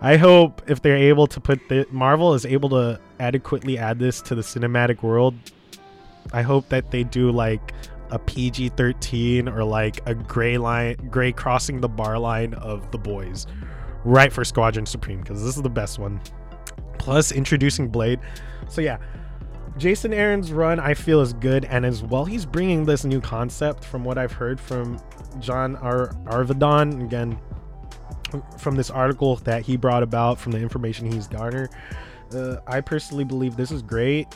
I 0.00 0.16
hope 0.16 0.62
if 0.68 0.82
they're 0.82 0.96
able 0.96 1.26
to 1.28 1.40
put 1.40 1.60
the 1.68 1.86
Marvel 1.90 2.34
is 2.34 2.44
able 2.44 2.68
to 2.70 3.00
adequately 3.18 3.78
add 3.78 3.98
this 3.98 4.20
to 4.22 4.34
the 4.34 4.42
cinematic 4.42 5.02
world. 5.02 5.34
I 6.32 6.42
hope 6.42 6.68
that 6.68 6.90
they 6.90 7.04
do 7.04 7.30
like 7.30 7.72
a 8.10 8.18
PG-13 8.18 9.52
or 9.54 9.64
like 9.64 10.00
a 10.06 10.14
gray 10.14 10.58
line, 10.58 10.96
gray 11.10 11.32
crossing 11.32 11.80
the 11.80 11.88
bar 11.88 12.18
line 12.18 12.54
of 12.54 12.90
the 12.90 12.98
boys, 12.98 13.46
right 14.04 14.32
for 14.32 14.44
Squadron 14.44 14.86
Supreme 14.86 15.20
because 15.20 15.42
this 15.42 15.56
is 15.56 15.62
the 15.62 15.70
best 15.70 15.98
one. 15.98 16.20
Plus 16.98 17.32
introducing 17.32 17.88
Blade, 17.88 18.20
so 18.68 18.80
yeah. 18.80 18.98
Jason 19.76 20.14
Aaron's 20.14 20.52
run, 20.52 20.80
I 20.80 20.94
feel, 20.94 21.20
is 21.20 21.34
good, 21.34 21.66
and 21.66 21.84
as 21.84 22.02
well, 22.02 22.24
he's 22.24 22.46
bringing 22.46 22.84
this 22.84 23.04
new 23.04 23.20
concept 23.20 23.84
from 23.84 24.04
what 24.04 24.16
I've 24.16 24.32
heard 24.32 24.58
from 24.58 24.98
John 25.38 25.76
Ar- 25.76 26.14
Arvedon. 26.24 27.04
Again, 27.04 27.38
from 28.58 28.76
this 28.76 28.90
article 28.90 29.36
that 29.36 29.62
he 29.62 29.76
brought 29.76 30.02
about, 30.02 30.38
from 30.38 30.52
the 30.52 30.58
information 30.58 31.10
he's 31.10 31.28
garnered, 31.28 31.70
uh, 32.34 32.56
I 32.66 32.80
personally 32.80 33.24
believe 33.24 33.56
this 33.56 33.70
is 33.70 33.82
great. 33.82 34.28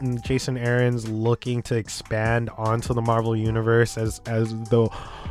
And 0.00 0.22
Jason 0.22 0.56
Aaron's 0.56 1.08
looking 1.08 1.62
to 1.62 1.76
expand 1.76 2.50
onto 2.56 2.94
the 2.94 3.02
Marvel 3.02 3.36
universe 3.36 3.98
as 3.98 4.20
as 4.26 4.54
though 4.70 4.90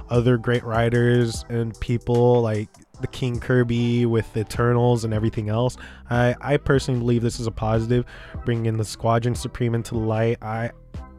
other 0.09 0.37
great 0.37 0.63
writers 0.63 1.45
and 1.49 1.79
people 1.79 2.41
like 2.41 2.69
the 3.01 3.07
King 3.07 3.39
Kirby 3.39 4.05
with 4.05 4.35
Eternals 4.35 5.03
and 5.03 5.13
everything 5.13 5.49
else. 5.49 5.77
I 6.09 6.35
I 6.41 6.57
personally 6.57 6.99
believe 6.99 7.21
this 7.21 7.39
is 7.39 7.47
a 7.47 7.51
positive, 7.51 8.05
bringing 8.45 8.67
in 8.67 8.77
the 8.77 8.85
Squadron 8.85 9.35
Supreme 9.35 9.75
into 9.75 9.95
the 9.95 10.01
light. 10.01 10.37
I 10.41 10.71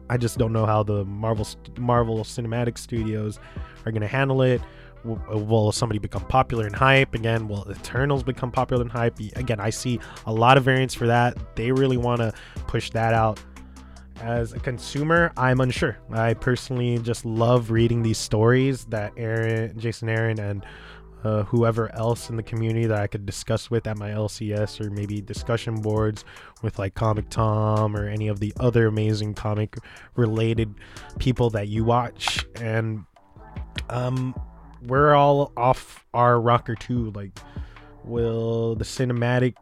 I 0.09 0.17
just 0.17 0.37
don't 0.37 0.51
know 0.51 0.65
how 0.65 0.83
the 0.83 1.05
Marvel 1.05 1.47
Marvel 1.77 2.19
Cinematic 2.19 2.77
Studios 2.77 3.39
are 3.85 3.91
to 4.01 4.07
handle 4.07 4.41
it. 4.41 4.61
Will, 5.03 5.71
somebody 5.71 5.99
become 5.99 6.25
popular 6.25 6.65
and 6.65 6.75
hype 6.75 7.15
again? 7.15 7.47
Will 7.47 7.69
Eternals 7.69 8.23
become 8.23 8.51
popular 8.51 8.83
and 8.83 8.91
hype 8.91 9.19
again? 9.35 9.59
I 9.59 9.69
see 9.69 9.99
a 10.25 10.33
lot 10.33 10.57
of 10.57 10.63
variants 10.63 10.93
for 10.93 11.07
that. 11.07 11.37
They 11.55 11.71
really 11.71 11.97
want 11.97 12.19
to 12.19 12.33
push 12.67 12.91
that 12.91 13.13
out, 13.13 13.39
as 14.21 14.53
a 14.53 14.59
consumer, 14.59 15.31
I'm 15.35 15.59
unsure. 15.61 15.97
I 16.11 16.33
personally 16.35 16.99
just 16.99 17.25
love 17.25 17.71
reading 17.71 18.03
these 18.03 18.17
stories 18.17 18.85
that 18.85 19.13
Aaron, 19.17 19.77
Jason 19.79 20.09
Aaron, 20.09 20.39
and 20.39 20.65
uh, 21.23 21.43
whoever 21.43 21.93
else 21.95 22.29
in 22.29 22.35
the 22.35 22.43
community 22.43 22.85
that 22.87 22.99
I 22.99 23.07
could 23.07 23.25
discuss 23.25 23.69
with 23.69 23.85
at 23.87 23.97
my 23.97 24.09
LCS 24.09 24.83
or 24.83 24.89
maybe 24.89 25.21
discussion 25.21 25.75
boards 25.75 26.23
with 26.61 26.79
like 26.79 26.95
Comic 26.95 27.29
Tom 27.29 27.95
or 27.95 28.07
any 28.07 28.27
of 28.27 28.39
the 28.39 28.53
other 28.59 28.87
amazing 28.87 29.33
comic 29.33 29.77
related 30.15 30.73
people 31.19 31.49
that 31.51 31.67
you 31.67 31.83
watch. 31.83 32.45
And 32.55 33.05
um, 33.89 34.35
we're 34.87 35.13
all 35.13 35.51
off 35.57 36.05
our 36.13 36.39
rocker 36.39 36.75
too. 36.75 37.11
Like, 37.11 37.37
will 38.03 38.75
the 38.75 38.83
cinematic 38.83 39.55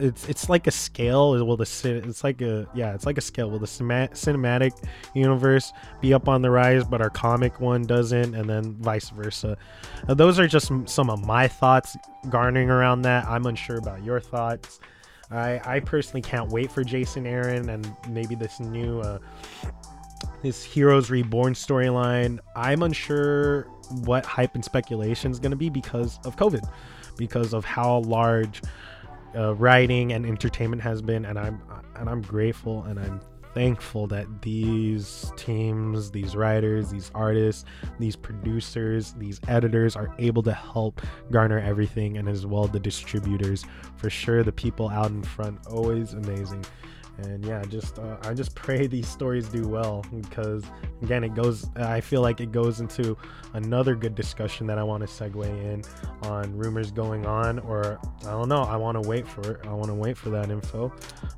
it's 0.00 0.28
it's 0.28 0.48
like 0.48 0.66
a 0.66 0.70
scale 0.70 1.32
will 1.44 1.56
the 1.56 2.02
it's 2.06 2.22
like 2.22 2.40
a 2.40 2.68
yeah 2.74 2.94
it's 2.94 3.06
like 3.06 3.18
a 3.18 3.22
scale. 3.22 3.50
Will 3.50 3.58
the 3.58 3.66
cinematic 3.66 4.72
universe 5.14 5.72
be 6.00 6.14
up 6.14 6.28
on 6.28 6.42
the 6.42 6.50
rise 6.50 6.84
but 6.84 7.00
our 7.00 7.10
comic 7.10 7.60
one 7.60 7.82
doesn't 7.82 8.34
and 8.34 8.48
then 8.48 8.76
vice 8.76 9.10
versa? 9.10 9.56
Now, 10.06 10.14
those 10.14 10.38
are 10.38 10.46
just 10.46 10.70
some 10.86 11.10
of 11.10 11.24
my 11.24 11.48
thoughts 11.48 11.96
garnering 12.28 12.70
around 12.70 13.02
that. 13.02 13.26
I'm 13.26 13.46
unsure 13.46 13.78
about 13.78 14.04
your 14.04 14.20
thoughts. 14.20 14.80
I 15.30 15.60
i 15.64 15.80
personally 15.80 16.22
can't 16.22 16.48
wait 16.48 16.72
for 16.72 16.82
jason 16.82 17.26
aaron 17.26 17.68
and 17.68 17.94
maybe 18.08 18.34
this 18.34 18.60
new 18.60 19.00
uh 19.00 19.18
this 20.42 20.62
heroes 20.62 21.10
reborn 21.10 21.54
storyline. 21.54 22.38
I'm 22.54 22.82
unsure 22.82 23.68
what 23.90 24.24
hype 24.24 24.54
and 24.54 24.64
speculation 24.64 25.30
is 25.30 25.38
going 25.38 25.50
to 25.50 25.56
be 25.56 25.68
because 25.68 26.18
of 26.24 26.36
covid 26.36 26.68
because 27.18 27.52
of 27.52 27.64
how 27.66 27.98
large 28.00 28.62
uh, 29.36 29.54
writing 29.56 30.12
and 30.12 30.24
entertainment 30.24 30.80
has 30.80 31.02
been, 31.02 31.26
and 31.26 31.38
I'm 31.38 31.60
and 31.96 32.08
I'm 32.08 32.22
grateful 32.22 32.84
and 32.84 32.98
I'm 32.98 33.20
thankful 33.54 34.06
that 34.06 34.42
these 34.42 35.32
teams, 35.36 36.10
these 36.10 36.36
writers, 36.36 36.90
these 36.90 37.10
artists, 37.14 37.64
these 37.98 38.14
producers, 38.14 39.14
these 39.18 39.40
editors 39.48 39.96
are 39.96 40.14
able 40.18 40.42
to 40.44 40.52
help 40.52 41.02
garner 41.30 41.58
everything, 41.58 42.16
and 42.16 42.28
as 42.28 42.46
well 42.46 42.66
the 42.66 42.80
distributors. 42.80 43.64
For 43.96 44.08
sure, 44.08 44.42
the 44.42 44.52
people 44.52 44.88
out 44.88 45.10
in 45.10 45.22
front 45.22 45.66
always 45.66 46.14
amazing 46.14 46.64
and 47.18 47.44
yeah 47.44 47.62
just 47.64 47.98
uh, 47.98 48.16
i 48.22 48.34
just 48.34 48.54
pray 48.54 48.86
these 48.86 49.08
stories 49.08 49.48
do 49.48 49.66
well 49.66 50.04
because 50.14 50.64
again 51.02 51.24
it 51.24 51.34
goes 51.34 51.66
i 51.76 52.00
feel 52.00 52.22
like 52.22 52.40
it 52.40 52.52
goes 52.52 52.80
into 52.80 53.16
another 53.54 53.94
good 53.94 54.14
discussion 54.14 54.66
that 54.66 54.78
i 54.78 54.82
want 54.82 55.06
to 55.06 55.08
segue 55.08 55.44
in 55.44 55.82
on 56.28 56.56
rumors 56.56 56.90
going 56.90 57.26
on 57.26 57.58
or 57.60 57.98
i 58.22 58.30
don't 58.30 58.48
know 58.48 58.62
i 58.62 58.76
want 58.76 59.00
to 59.00 59.08
wait 59.08 59.26
for 59.26 59.52
it 59.52 59.66
i 59.66 59.72
want 59.72 59.88
to 59.88 59.94
wait 59.94 60.16
for 60.16 60.30
that 60.30 60.50
info 60.50 60.92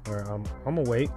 or 0.09 0.31
um, 0.31 0.45
i'm 0.67 0.77
gonna 0.77 0.91
wait 0.91 1.11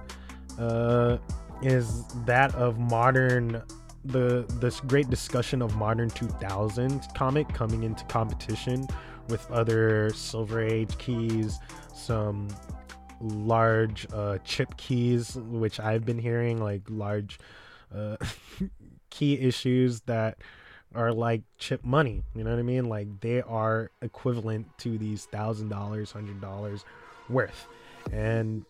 uh, 0.58 1.18
is 1.62 2.04
that 2.24 2.54
of 2.54 2.78
modern 2.78 3.62
the 4.06 4.44
this 4.60 4.80
great 4.80 5.08
discussion 5.08 5.62
of 5.62 5.74
modern 5.76 6.10
2000s 6.10 7.12
comic 7.14 7.48
coming 7.54 7.84
into 7.84 8.04
competition 8.04 8.86
with 9.28 9.50
other 9.50 10.10
silver 10.10 10.60
age 10.62 10.96
keys 10.98 11.58
some 11.94 12.48
large 13.24 14.06
uh, 14.12 14.38
chip 14.44 14.76
keys, 14.76 15.36
which 15.36 15.80
I've 15.80 16.04
been 16.04 16.18
hearing 16.18 16.62
like 16.62 16.82
large 16.88 17.38
uh, 17.94 18.16
key 19.10 19.34
issues 19.40 20.00
that 20.02 20.38
are 20.94 21.12
like 21.12 21.42
chip 21.58 21.84
money. 21.84 22.22
You 22.34 22.44
know 22.44 22.50
what 22.50 22.58
I 22.58 22.62
mean? 22.62 22.88
Like 22.88 23.20
they 23.20 23.42
are 23.42 23.90
equivalent 24.02 24.66
to 24.78 24.98
these 24.98 25.24
thousand 25.26 25.68
dollars, 25.68 26.12
hundred 26.12 26.40
dollars 26.40 26.84
worth. 27.28 27.66
And 28.12 28.64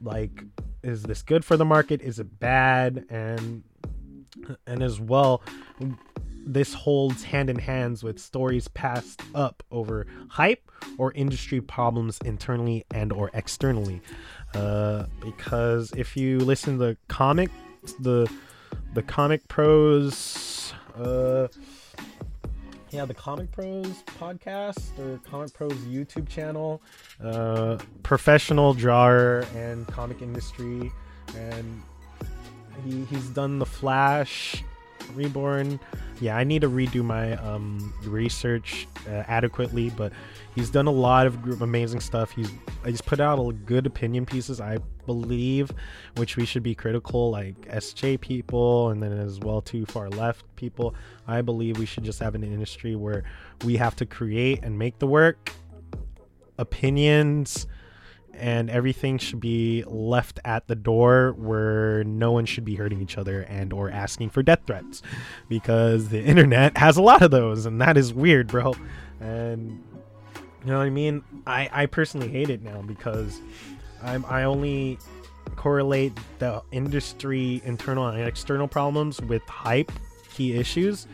like, 0.00 0.44
is 0.82 1.02
this 1.02 1.22
good 1.22 1.44
for 1.44 1.56
the 1.56 1.64
market? 1.64 2.00
Is 2.00 2.18
it 2.18 2.38
bad? 2.38 3.04
And 3.10 3.64
and 4.66 4.82
as 4.82 5.00
well, 5.00 5.42
this 6.46 6.74
holds 6.74 7.22
hand 7.24 7.50
in 7.50 7.58
hands 7.58 8.02
with 8.02 8.18
stories 8.18 8.68
passed 8.68 9.22
up 9.34 9.62
over 9.70 10.06
hype 10.28 10.70
or 10.98 11.12
industry 11.12 11.60
problems 11.60 12.18
internally 12.24 12.84
and 12.92 13.12
or 13.12 13.30
externally. 13.34 14.00
Uh, 14.54 15.06
because 15.20 15.92
if 15.96 16.16
you 16.16 16.38
listen 16.38 16.78
to 16.78 16.84
the 16.84 16.96
comic 17.08 17.50
the 18.00 18.30
the 18.94 19.02
comic 19.02 19.46
pros 19.48 20.74
uh, 20.96 21.46
yeah 22.90 23.04
the 23.04 23.14
comic 23.14 23.50
pros 23.52 24.02
podcast 24.18 24.98
or 24.98 25.18
comic 25.18 25.52
pros 25.52 25.72
youtube 25.84 26.28
channel 26.28 26.82
uh, 27.22 27.78
professional 28.02 28.74
drawer 28.74 29.44
and 29.54 29.86
comic 29.86 30.20
industry 30.20 30.92
and 31.36 31.82
he, 32.84 33.04
he's 33.04 33.28
done 33.28 33.58
the 33.58 33.66
flash 33.66 34.62
reborn 35.14 35.78
yeah, 36.20 36.36
I 36.36 36.44
need 36.44 36.60
to 36.60 36.68
redo 36.68 37.02
my 37.02 37.34
um, 37.36 37.94
research 38.04 38.86
uh, 39.08 39.24
adequately, 39.26 39.88
but 39.88 40.12
he's 40.54 40.68
done 40.68 40.86
a 40.86 40.92
lot 40.92 41.26
of 41.26 41.62
amazing 41.62 42.00
stuff. 42.00 42.30
He's 42.30 42.50
he's 42.84 43.00
put 43.00 43.20
out 43.20 43.38
a 43.38 43.52
good 43.52 43.86
opinion 43.86 44.26
pieces, 44.26 44.60
I 44.60 44.78
believe, 45.06 45.70
which 46.16 46.36
we 46.36 46.44
should 46.44 46.62
be 46.62 46.74
critical, 46.74 47.30
like 47.30 47.58
SJ 47.70 48.20
people, 48.20 48.90
and 48.90 49.02
then 49.02 49.12
as 49.12 49.40
well 49.40 49.62
too 49.62 49.86
far 49.86 50.10
left 50.10 50.44
people. 50.56 50.94
I 51.26 51.40
believe 51.40 51.78
we 51.78 51.86
should 51.86 52.04
just 52.04 52.20
have 52.20 52.34
an 52.34 52.44
industry 52.44 52.96
where 52.96 53.24
we 53.64 53.78
have 53.78 53.96
to 53.96 54.06
create 54.06 54.60
and 54.62 54.78
make 54.78 54.98
the 54.98 55.06
work, 55.06 55.52
opinions 56.58 57.66
and 58.40 58.70
everything 58.70 59.18
should 59.18 59.38
be 59.38 59.84
left 59.86 60.40
at 60.44 60.66
the 60.66 60.74
door 60.74 61.34
where 61.36 62.02
no 62.04 62.32
one 62.32 62.46
should 62.46 62.64
be 62.64 62.74
hurting 62.74 63.00
each 63.00 63.18
other 63.18 63.42
and 63.42 63.72
or 63.72 63.90
asking 63.90 64.30
for 64.30 64.42
death 64.42 64.60
threats 64.66 65.02
because 65.48 66.08
the 66.08 66.22
internet 66.24 66.76
has 66.78 66.96
a 66.96 67.02
lot 67.02 67.22
of 67.22 67.30
those 67.30 67.66
and 67.66 67.80
that 67.80 67.96
is 67.96 68.12
weird 68.12 68.48
bro. 68.48 68.74
And 69.20 69.84
you 70.64 70.72
know 70.72 70.78
what 70.78 70.86
i 70.86 70.90
mean? 70.90 71.22
I 71.46 71.68
i 71.72 71.86
personally 71.86 72.28
hate 72.28 72.50
it 72.50 72.62
now 72.62 72.82
because 72.82 73.40
i'm 74.02 74.24
i 74.26 74.44
only 74.44 74.98
correlate 75.56 76.12
the 76.38 76.62
industry 76.72 77.60
internal 77.64 78.06
and 78.06 78.20
external 78.22 78.66
problems 78.66 79.20
with 79.20 79.42
hype 79.42 79.92
key 80.32 80.56
issues. 80.56 81.06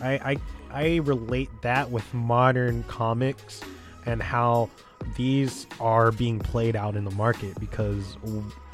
I 0.00 0.12
i 0.12 0.36
i 0.70 0.96
relate 0.98 1.50
that 1.62 1.90
with 1.90 2.12
modern 2.14 2.84
comics 2.84 3.60
and 4.06 4.22
how 4.22 4.70
these 5.16 5.66
are 5.80 6.12
being 6.12 6.38
played 6.38 6.76
out 6.76 6.96
in 6.96 7.04
the 7.04 7.10
market 7.12 7.58
because 7.58 8.16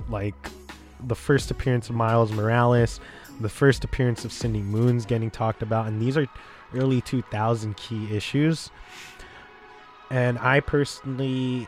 like 0.08 0.34
the 1.06 1.14
first 1.14 1.50
appearance 1.50 1.88
of 1.88 1.96
Miles 1.96 2.32
Morales, 2.32 3.00
the 3.40 3.48
first 3.48 3.84
appearance 3.84 4.24
of 4.24 4.32
Cindy 4.32 4.60
Moon's 4.60 5.04
getting 5.06 5.30
talked 5.30 5.62
about, 5.62 5.86
and 5.86 6.00
these 6.00 6.16
are 6.16 6.26
early 6.74 7.00
2000 7.00 7.76
key 7.76 8.14
issues. 8.14 8.70
And 10.10 10.38
I 10.38 10.60
personally, 10.60 11.66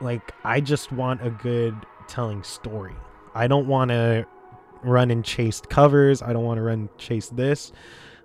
like, 0.00 0.32
I 0.42 0.60
just 0.60 0.90
want 0.90 1.24
a 1.24 1.30
good 1.30 1.74
telling 2.08 2.42
story. 2.42 2.94
I 3.34 3.46
don't 3.46 3.66
want 3.66 3.90
to 3.90 4.26
run 4.82 5.10
and 5.10 5.24
chase 5.24 5.60
covers. 5.60 6.22
I 6.22 6.32
don't 6.32 6.44
want 6.44 6.58
to 6.58 6.62
run 6.62 6.88
chase 6.98 7.28
this 7.28 7.72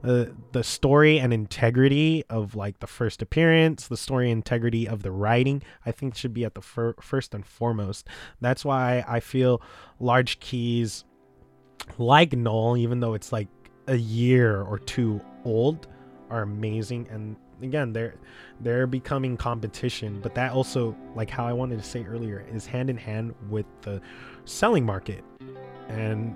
the 0.01 0.63
story 0.63 1.19
and 1.19 1.33
integrity 1.33 2.23
of 2.29 2.55
like 2.55 2.79
the 2.79 2.87
first 2.87 3.21
appearance, 3.21 3.87
the 3.87 3.97
story 3.97 4.31
integrity 4.31 4.87
of 4.87 5.03
the 5.03 5.11
writing, 5.11 5.61
I 5.85 5.91
think 5.91 6.15
should 6.15 6.33
be 6.33 6.45
at 6.45 6.55
the 6.55 6.61
fir- 6.61 6.95
first 7.01 7.33
and 7.33 7.45
foremost. 7.45 8.07
That's 8.41 8.63
why 8.63 9.03
I 9.07 9.19
feel 9.19 9.61
large 9.99 10.39
keys 10.39 11.03
like 11.97 12.33
Null, 12.33 12.77
even 12.77 12.99
though 12.99 13.13
it's 13.13 13.31
like 13.31 13.47
a 13.87 13.95
year 13.95 14.61
or 14.61 14.79
two 14.79 15.21
old, 15.43 15.87
are 16.29 16.43
amazing 16.43 17.07
and 17.09 17.35
again 17.61 17.91
they're 17.91 18.15
they're 18.61 18.87
becoming 18.87 19.35
competition 19.35 20.19
but 20.21 20.33
that 20.35 20.51
also 20.51 20.95
like 21.15 21.29
how 21.29 21.45
i 21.45 21.51
wanted 21.51 21.77
to 21.77 21.83
say 21.83 22.05
earlier 22.05 22.45
is 22.51 22.65
hand 22.65 22.89
in 22.89 22.97
hand 22.97 23.33
with 23.49 23.65
the 23.81 24.01
selling 24.45 24.85
market 24.85 25.23
and 25.87 26.35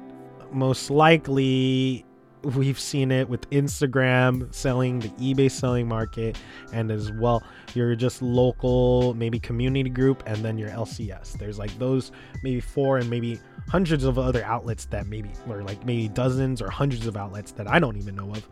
most 0.52 0.90
likely 0.90 2.06
we've 2.44 2.80
seen 2.80 3.12
it 3.12 3.28
with 3.30 3.50
Instagram 3.50 4.54
selling, 4.54 5.00
the 5.00 5.10
eBay 5.10 5.50
selling 5.50 5.88
market, 5.88 6.38
and 6.72 6.92
as 6.92 7.12
well, 7.14 7.44
your 7.74 7.96
just 7.96 8.22
local, 8.22 9.14
maybe 9.16 9.40
community 9.40 9.90
group, 9.90 10.24
and 10.26 10.44
then 10.44 10.58
your 10.58 10.70
LCS. 10.70 11.38
There's 11.38 11.58
like 11.58 11.78
those 11.80 12.12
maybe 12.44 12.60
four 12.60 12.98
and 12.98 13.10
maybe 13.10 13.40
hundreds 13.68 14.04
of 14.04 14.20
other 14.20 14.44
outlets 14.44 14.86
that 14.86 15.08
maybe, 15.08 15.32
or 15.48 15.64
like 15.64 15.84
maybe 15.86 16.08
dozens 16.08 16.62
or 16.62 16.70
hundreds 16.70 17.08
of 17.08 17.18
outlets 17.18 17.52
that 17.54 17.68
I 17.68 17.80
don't 17.80 17.98
even 17.98 18.16
know 18.16 18.32
of 18.32 18.48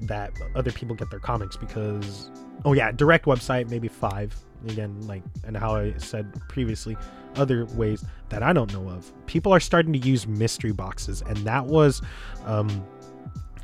that 0.00 0.32
other 0.54 0.72
people 0.72 0.96
get 0.96 1.10
their 1.10 1.20
comics 1.20 1.56
because, 1.56 2.30
oh 2.64 2.72
yeah, 2.72 2.90
direct 2.92 3.26
website, 3.26 3.70
maybe 3.70 3.88
five. 3.88 4.34
Again, 4.66 4.98
like, 5.06 5.22
and 5.44 5.54
how 5.54 5.76
I 5.76 5.92
said 5.98 6.26
previously, 6.48 6.96
other 7.36 7.66
ways 7.66 8.02
that 8.30 8.42
I 8.42 8.54
don't 8.54 8.72
know 8.72 8.88
of. 8.88 9.12
People 9.26 9.52
are 9.52 9.60
starting 9.60 9.92
to 9.92 9.98
use 9.98 10.26
mystery 10.26 10.72
boxes, 10.72 11.22
and 11.22 11.36
that 11.38 11.66
was, 11.66 12.00
um, 12.46 12.84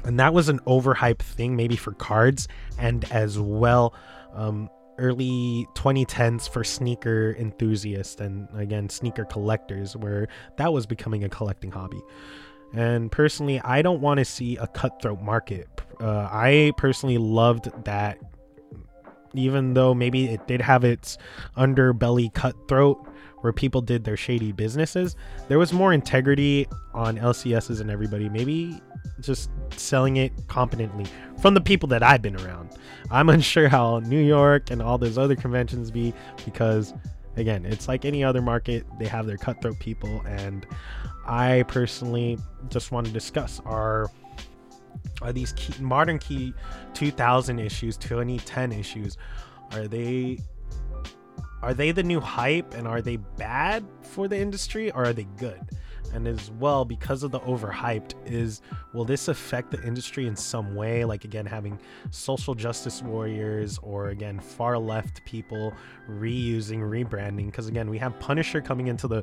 and 0.04 0.18
that 0.18 0.32
was 0.32 0.48
an 0.48 0.58
overhyped 0.60 1.22
thing 1.22 1.56
maybe 1.56 1.76
for 1.76 1.92
cards 1.92 2.48
and 2.78 3.04
as 3.12 3.38
well 3.38 3.94
um, 4.34 4.68
early 4.98 5.66
2010s 5.74 6.48
for 6.48 6.62
sneaker 6.62 7.34
enthusiasts 7.38 8.20
and 8.20 8.48
again 8.54 8.88
sneaker 8.88 9.24
collectors 9.24 9.96
where 9.96 10.28
that 10.56 10.72
was 10.72 10.86
becoming 10.86 11.24
a 11.24 11.28
collecting 11.28 11.70
hobby. 11.70 12.02
And 12.72 13.10
personally 13.10 13.60
i 13.60 13.82
don't 13.82 14.00
want 14.00 14.18
to 14.18 14.24
see 14.24 14.56
a 14.56 14.66
cutthroat 14.66 15.20
market. 15.20 15.68
Uh, 16.00 16.28
i 16.30 16.72
personally 16.76 17.18
loved 17.18 17.70
that 17.84 18.18
even 19.34 19.74
though 19.74 19.94
maybe 19.94 20.28
it 20.28 20.46
did 20.46 20.60
have 20.60 20.84
its 20.84 21.16
underbelly 21.56 22.32
cutthroat 22.34 23.06
where 23.40 23.53
people 23.53 23.81
did 23.81 24.05
their 24.05 24.16
shady 24.16 24.53
businesses 24.53 25.16
there 25.48 25.59
was 25.59 25.72
more 25.72 25.92
integrity 25.92 26.66
on 26.94 27.16
lcs's 27.16 27.81
and 27.81 27.90
everybody 27.90 28.29
maybe 28.29 28.81
just 29.20 29.50
selling 29.76 30.16
it 30.16 30.33
competently 30.48 31.07
from 31.40 31.55
the 31.55 31.61
people 31.61 31.88
that 31.88 32.03
I've 32.03 32.22
been 32.22 32.37
around. 32.37 32.70
I'm 33.11 33.29
unsure 33.31 33.68
how 33.68 34.00
New 34.00 34.20
York 34.20 34.70
and 34.70 34.83
all 34.83 34.98
those 34.98 35.18
other 35.18 35.37
conventions 35.37 35.90
be 35.90 36.12
because 36.44 36.94
again, 37.37 37.64
it's 37.64 37.88
like 37.88 38.05
any 38.05 38.24
other 38.24 38.42
market, 38.42 38.85
they 38.98 39.07
have 39.07 39.26
their 39.26 39.37
cutthroat 39.37 39.79
people 39.79 40.22
and 40.26 40.66
I 41.26 41.64
personally 41.68 42.38
just 42.68 42.92
want 42.92 43.07
to 43.07 43.12
discuss 43.12 43.61
are 43.64 44.11
are 45.22 45.33
these 45.33 45.53
key, 45.53 45.74
modern 45.81 46.18
key 46.18 46.53
2000 46.94 47.59
issues, 47.59 47.96
2010 47.96 48.72
issues, 48.72 49.16
are 49.72 49.87
they 49.87 50.38
are 51.62 51.75
they 51.75 51.90
the 51.90 52.03
new 52.03 52.20
hype 52.20 52.75
and 52.75 52.88
are 52.88 53.03
they 53.03 53.16
bad 53.16 53.85
for 54.03 54.29
the 54.29 54.38
industry 54.38 54.90
or 54.90 55.05
are 55.05 55.12
they 55.12 55.27
good? 55.37 55.61
And 56.12 56.26
as 56.26 56.50
well 56.52 56.84
because 56.84 57.22
of 57.22 57.30
the 57.30 57.40
overhyped 57.40 58.14
is 58.26 58.60
will 58.92 59.04
this 59.04 59.28
affect 59.28 59.70
the 59.70 59.82
industry 59.82 60.26
in 60.26 60.36
some 60.36 60.74
way? 60.74 61.04
Like 61.04 61.24
again 61.24 61.46
having 61.46 61.78
social 62.10 62.54
justice 62.54 63.02
warriors 63.02 63.78
or 63.82 64.08
again 64.08 64.40
far 64.40 64.78
left 64.78 65.24
people 65.24 65.72
reusing 66.08 66.80
rebranding. 66.80 67.46
Because 67.46 67.68
again 67.68 67.88
we 67.88 67.98
have 67.98 68.18
punisher 68.20 68.60
coming 68.60 68.88
into 68.88 69.08
the 69.08 69.22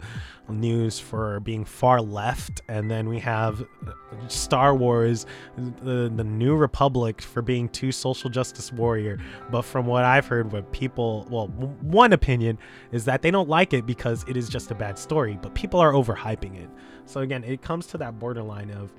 news 0.49 0.99
for 0.99 1.39
being 1.41 1.65
far 1.65 2.01
left. 2.01 2.61
And 2.67 2.89
then 2.89 3.09
we 3.09 3.19
have 3.19 3.61
uh, 3.61 3.91
star 4.27 4.75
wars 4.75 5.25
the, 5.57 6.11
the 6.15 6.23
new 6.23 6.55
republic 6.55 7.21
for 7.21 7.41
being 7.41 7.69
too 7.69 7.91
social 7.91 8.29
justice 8.29 8.71
warrior. 8.71 9.19
But 9.51 9.63
from 9.63 9.85
what 9.85 10.03
i've 10.03 10.25
heard 10.25 10.51
what 10.51 10.71
people 10.71 11.27
well 11.29 11.47
one 11.81 12.13
opinion 12.13 12.57
is 12.91 13.05
that 13.05 13.21
they 13.21 13.31
don't 13.31 13.49
like 13.49 13.73
it 13.73 13.85
because 13.85 14.23
it 14.27 14.37
is 14.37 14.49
just 14.49 14.71
a 14.71 14.75
bad 14.75 14.97
story 14.97 15.37
but 15.41 15.53
people 15.53 15.79
are 15.79 15.91
overhyping 15.91 16.55
it 16.55 16.69
so 17.07 17.21
again, 17.21 17.43
it 17.43 17.61
comes 17.61 17.87
to 17.87 17.97
that 17.97 18.19
borderline 18.19 18.69
of 18.69 18.93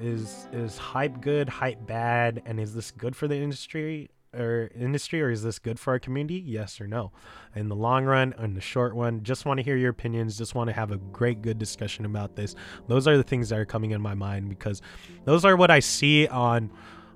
is 0.00 0.46
is 0.52 0.76
hype 0.76 1.20
good, 1.20 1.48
hype 1.48 1.86
bad, 1.86 2.42
and 2.46 2.60
is 2.60 2.74
this 2.74 2.90
good 2.90 3.16
for 3.16 3.26
the 3.26 3.36
industry 3.36 4.10
or 4.34 4.70
industry 4.74 5.20
or 5.20 5.30
is 5.30 5.42
this 5.42 5.58
good 5.58 5.78
for 5.78 5.92
our 5.92 5.98
community? 5.98 6.42
Yes 6.44 6.80
or 6.80 6.86
no. 6.86 7.12
In 7.54 7.68
the 7.68 7.76
long 7.76 8.04
run, 8.04 8.34
in 8.38 8.54
the 8.54 8.60
short 8.60 8.94
one, 8.94 9.22
just 9.22 9.44
want 9.44 9.58
to 9.58 9.64
hear 9.64 9.76
your 9.76 9.90
opinions, 9.90 10.38
just 10.38 10.54
want 10.54 10.68
to 10.68 10.74
have 10.74 10.90
a 10.90 10.96
great 10.96 11.42
good 11.42 11.58
discussion 11.58 12.04
about 12.04 12.36
this. 12.36 12.54
Those 12.88 13.06
are 13.08 13.16
the 13.16 13.22
things 13.22 13.48
that 13.50 13.58
are 13.58 13.66
coming 13.66 13.90
in 13.90 14.00
my 14.00 14.14
mind 14.14 14.48
because 14.48 14.80
those 15.24 15.44
are 15.44 15.56
what 15.56 15.70
I 15.70 15.80
see 15.80 16.28
on 16.28 16.70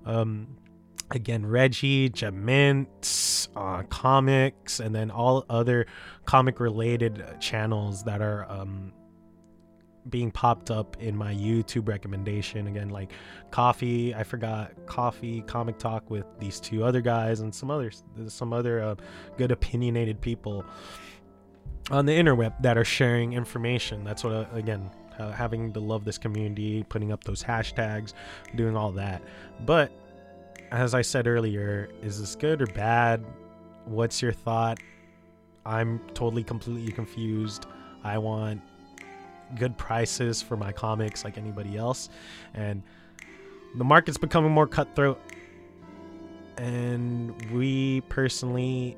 um 0.05 0.47
again 1.11 1.45
Reggie, 1.47 2.11
Jamint, 2.11 3.49
uh, 3.57 3.83
comics, 3.85 4.81
and 4.81 4.95
then 4.95 5.11
all 5.11 5.45
other 5.49 5.87
comic 6.25 6.61
related 6.61 7.25
channels 7.41 8.05
that 8.05 8.21
are 8.21 8.51
um, 8.51 8.93
being 10.11 10.31
popped 10.31 10.71
up 10.71 10.97
in 11.01 11.16
my 11.16 11.35
YouTube 11.35 11.88
recommendation. 11.88 12.66
Again, 12.66 12.90
like 12.90 13.12
coffee, 13.51 14.14
I 14.14 14.23
forgot 14.23 14.73
coffee, 14.87 15.42
comic 15.42 15.79
talk 15.79 16.11
with 16.11 16.27
these 16.38 16.61
two 16.61 16.85
other 16.85 17.01
guys 17.01 17.40
and 17.40 17.55
some 17.55 17.71
others, 17.71 18.03
some 18.29 18.53
other 18.53 18.83
uh, 18.83 18.95
good 19.37 19.53
opinionated 19.53 20.21
people 20.21 20.64
on 21.90 22.07
the 22.07 22.12
interweb 22.12 22.61
that 22.62 22.77
are 22.77 22.85
sharing 22.85 23.33
information. 23.33 24.05
That's 24.05 24.25
what, 24.25 24.33
uh, 24.33 24.47
again, 24.53 24.90
uh, 25.19 25.33
having 25.33 25.73
to 25.73 25.81
love 25.81 26.05
this 26.05 26.19
community, 26.19 26.85
putting 26.88 27.12
up 27.12 27.25
those 27.25 27.42
hashtags, 27.42 28.12
doing 28.55 28.77
all 28.77 28.92
that. 28.92 29.23
But 29.64 29.92
as 30.71 30.95
I 30.95 31.03
said 31.03 31.27
earlier, 31.27 31.88
is 32.03 32.21
this 32.21 32.35
good 32.35 32.61
or 32.61 32.66
bad? 32.66 33.25
What's 33.85 34.21
your 34.21 34.33
thought? 34.33 34.79
I'm 35.64 36.01
totally 36.14 36.45
completely 36.45 36.92
confused. 36.92 37.66
I 38.05 38.19
want 38.19 38.62
good 39.55 39.77
prices 39.77 40.43
for 40.43 40.57
my 40.57 40.73
comics 40.73 41.25
like 41.25 41.39
anybody 41.39 41.77
else. 41.77 42.09
And 42.55 42.83
the 43.77 43.85
market's 43.85 44.19
becoming 44.19 44.51
more 44.51 44.67
cutthroat. 44.67 45.21
And 46.57 47.41
we 47.53 48.01
personally 48.03 48.97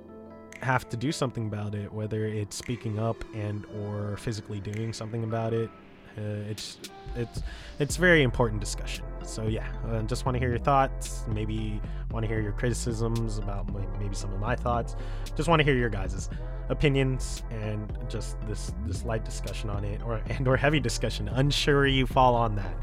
have 0.62 0.88
to 0.88 0.96
do 0.96 1.12
something 1.12 1.46
about 1.46 1.74
it, 1.74 1.92
whether 1.92 2.24
it's 2.24 2.56
speaking 2.56 2.98
up 2.98 3.22
and 3.34 3.64
or 3.82 4.16
physically 4.16 4.60
doing 4.60 4.92
something 4.92 5.24
about 5.24 5.52
it. 5.52 5.70
Uh, 6.16 6.50
it's 6.50 6.78
it's 7.14 7.42
it's 7.78 7.96
very 7.96 8.22
important 8.22 8.60
discussion. 8.60 9.04
So 9.24 9.42
yeah, 9.46 9.66
uh, 9.86 10.02
just 10.02 10.24
want 10.24 10.36
to 10.36 10.38
hear 10.38 10.48
your 10.48 10.58
thoughts. 10.58 11.24
Maybe 11.28 11.80
want 12.10 12.24
to 12.24 12.28
hear 12.28 12.40
your 12.40 12.52
criticisms 12.52 13.38
about 13.38 13.70
maybe 13.98 14.14
some 14.14 14.32
of 14.32 14.40
my 14.40 14.56
thoughts. 14.56 14.96
Just 15.36 15.48
want 15.48 15.60
to 15.60 15.64
hear 15.64 15.74
your 15.74 15.90
guys's 15.90 16.30
opinions 16.68 17.42
and 17.50 17.96
just 18.08 18.40
this 18.42 18.72
this 18.86 19.04
light 19.04 19.24
discussion 19.24 19.70
on 19.70 19.84
it, 19.84 20.02
or 20.02 20.22
and 20.28 20.46
or 20.48 20.56
heavy 20.56 20.80
discussion. 20.80 21.28
Unsure 21.28 21.86
you 21.86 22.06
fall 22.06 22.34
on 22.34 22.56
that, 22.56 22.76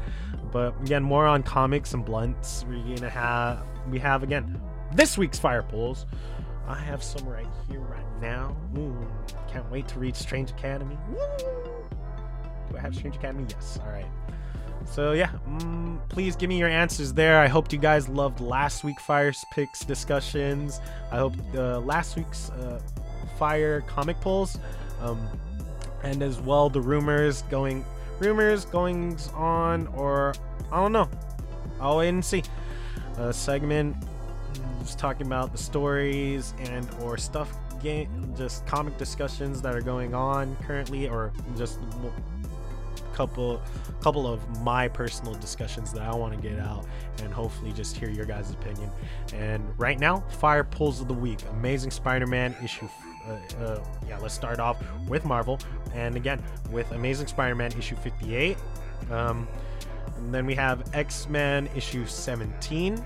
but 0.52 0.80
again, 0.82 1.02
more 1.02 1.26
on 1.26 1.42
comics 1.42 1.94
and 1.94 2.04
blunts. 2.04 2.64
We're 2.68 2.96
gonna 2.96 3.10
have 3.10 3.66
we 3.90 3.98
have 3.98 4.22
again 4.22 4.60
this 4.94 5.18
week's 5.18 5.38
fire 5.38 5.62
pulls. 5.62 6.06
I 6.66 6.78
have 6.78 7.02
some 7.02 7.28
right 7.28 7.46
here 7.68 7.80
right 7.80 8.20
now. 8.20 8.56
Ooh, 8.76 8.96
can't 9.48 9.70
wait 9.70 9.86
to 9.88 9.98
read 9.98 10.16
Strange 10.16 10.50
Academy. 10.50 10.98
Woo! 11.08 11.86
Do 12.68 12.76
I 12.76 12.80
have 12.80 12.94
Strange 12.94 13.16
Academy? 13.16 13.46
Yes. 13.48 13.78
All 13.84 13.92
right. 13.92 14.06
So 14.86 15.12
yeah, 15.12 15.30
mm, 15.48 15.98
please 16.08 16.36
give 16.36 16.48
me 16.48 16.58
your 16.58 16.68
answers 16.68 17.12
there. 17.12 17.38
I 17.38 17.48
hope 17.48 17.72
you 17.72 17.78
guys 17.78 18.08
loved 18.08 18.40
last 18.40 18.84
week 18.84 19.00
Fire 19.00 19.32
Picks 19.52 19.84
discussions. 19.84 20.80
I 21.10 21.18
hope 21.18 21.34
uh, 21.54 21.80
last 21.80 22.16
week's 22.16 22.50
uh, 22.50 22.80
Fire 23.38 23.82
comic 23.82 24.18
pulls, 24.20 24.58
um, 25.02 25.20
and 26.02 26.22
as 26.22 26.40
well 26.40 26.70
the 26.70 26.80
rumors 26.80 27.42
going, 27.42 27.84
rumors 28.18 28.64
goings 28.64 29.28
on, 29.34 29.86
or 29.88 30.34
I 30.72 30.76
don't 30.76 30.92
know. 30.92 31.10
I'll 31.80 31.98
wait 31.98 32.08
and 32.08 32.24
see. 32.24 32.42
A 33.18 33.32
segment 33.32 33.96
just 34.80 34.98
talking 34.98 35.26
about 35.26 35.52
the 35.52 35.58
stories 35.58 36.54
and 36.60 36.88
or 37.02 37.18
stuff 37.18 37.52
game 37.82 38.32
just 38.38 38.64
comic 38.66 38.96
discussions 38.98 39.60
that 39.60 39.74
are 39.74 39.80
going 39.80 40.14
on 40.14 40.56
currently 40.66 41.08
or 41.08 41.32
just 41.56 41.78
couple 43.16 43.62
couple 44.00 44.26
of 44.26 44.46
my 44.60 44.86
personal 44.86 45.34
discussions 45.34 45.92
that 45.92 46.02
I 46.02 46.14
want 46.14 46.34
to 46.34 46.40
get 46.48 46.58
out 46.58 46.86
and 47.22 47.32
hopefully 47.32 47.72
just 47.72 47.96
hear 47.96 48.10
your 48.10 48.26
guys' 48.26 48.50
opinion. 48.50 48.90
And 49.32 49.64
right 49.78 49.98
now, 49.98 50.20
fire 50.28 50.64
pulls 50.64 51.00
of 51.00 51.08
the 51.08 51.14
week. 51.14 51.40
Amazing 51.52 51.90
Spider-Man 51.90 52.54
issue 52.62 52.88
uh, 53.26 53.64
uh, 53.64 53.84
yeah, 54.08 54.18
let's 54.18 54.34
start 54.34 54.60
off 54.60 54.80
with 55.08 55.24
Marvel. 55.24 55.58
And 55.94 56.14
again, 56.16 56.42
with 56.70 56.90
Amazing 56.92 57.26
Spider-Man 57.26 57.72
issue 57.72 57.96
58. 57.96 58.56
Um, 59.10 59.48
and 60.16 60.32
then 60.32 60.46
we 60.46 60.54
have 60.54 60.94
X-Men 60.94 61.68
issue 61.74 62.06
17 62.06 63.04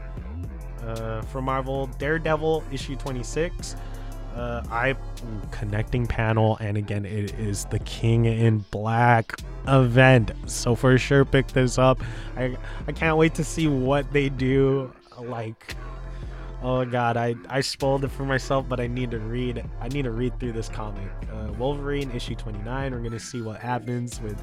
uh, 0.83 1.23
for 1.23 1.41
Marvel, 1.41 1.87
Daredevil 1.99 2.65
issue 2.71 2.97
26, 2.97 3.77
uh, 4.41 4.63
I 4.71 4.97
connecting 5.51 6.07
panel, 6.07 6.57
and 6.61 6.79
again, 6.79 7.05
it 7.05 7.39
is 7.39 7.67
the 7.67 7.79
King 7.81 8.25
in 8.25 8.65
Black 8.71 9.35
event. 9.69 10.33
So 10.47 10.75
for 10.75 10.97
sure, 10.97 11.27
pick 11.27 11.49
this 11.49 11.77
up. 11.77 12.01
I 12.37 12.57
I 12.89 12.93
can't 12.93 13.19
wait 13.19 13.35
to 13.35 13.45
see 13.45 13.67
what 13.69 14.11
they 14.13 14.31
do. 14.31 14.93
Like, 15.19 15.77
oh 16.63 16.87
god, 16.87 17.19
I 17.19 17.35
I 17.51 17.61
spoiled 17.61 18.05
it 18.05 18.09
for 18.09 18.25
myself, 18.25 18.67
but 18.67 18.81
I 18.81 18.87
need 18.87 19.11
to 19.11 19.19
read. 19.19 19.63
I 19.79 19.89
need 19.89 20.03
to 20.03 20.11
read 20.11 20.41
through 20.41 20.53
this 20.53 20.71
comic. 20.71 21.11
Uh, 21.31 21.53
Wolverine 21.59 22.11
issue 22.13 22.35
29. 22.35 22.93
We're 22.93 22.99
gonna 23.01 23.21
see 23.21 23.43
what 23.43 23.61
happens 23.61 24.23
with, 24.23 24.43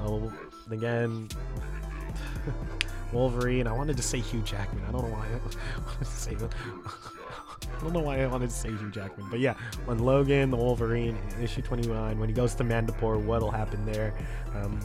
uh, 0.00 0.28
again. 0.70 1.28
Wolverine. 3.14 3.66
I 3.66 3.72
wanted 3.72 3.96
to 3.96 4.02
say 4.02 4.20
Hugh 4.20 4.42
Jackman. 4.42 4.84
I 4.86 4.92
don't 4.92 5.04
know 5.04 5.16
why 5.16 5.26
I 5.26 5.80
wanted 5.86 6.00
to 6.00 6.04
say 6.04 6.36
I 7.64 7.80
don't 7.80 7.92
know 7.92 8.00
why 8.00 8.22
I 8.22 8.26
wanted 8.26 8.50
to 8.50 8.56
say 8.56 8.70
Hugh 8.70 8.90
Jackman, 8.90 9.28
but 9.30 9.40
yeah, 9.40 9.54
when 9.84 9.98
Logan, 9.98 10.50
the 10.50 10.56
Wolverine, 10.56 11.16
issue 11.40 11.62
29, 11.62 12.18
when 12.18 12.28
he 12.28 12.34
goes 12.34 12.54
to 12.56 12.64
Madripoor, 12.64 13.20
what'll 13.22 13.50
happen 13.50 13.84
there? 13.86 14.14
Um, 14.54 14.80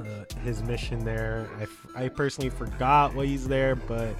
uh, 0.00 0.24
his 0.42 0.62
mission 0.62 1.04
there. 1.04 1.48
I, 1.58 1.62
f- 1.62 1.86
I 1.94 2.08
personally 2.08 2.50
forgot 2.50 3.14
why 3.14 3.26
he's 3.26 3.46
there, 3.46 3.74
but 3.76 4.14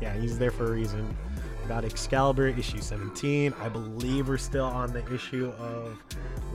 yeah, 0.00 0.14
he's 0.14 0.38
there 0.38 0.50
for 0.50 0.66
a 0.66 0.70
reason. 0.70 1.16
About 1.64 1.84
Excalibur 1.84 2.48
issue 2.48 2.80
17. 2.80 3.54
I 3.60 3.68
believe 3.68 4.28
we're 4.28 4.36
still 4.36 4.64
on 4.64 4.92
the 4.92 5.14
issue 5.14 5.52
of 5.60 5.96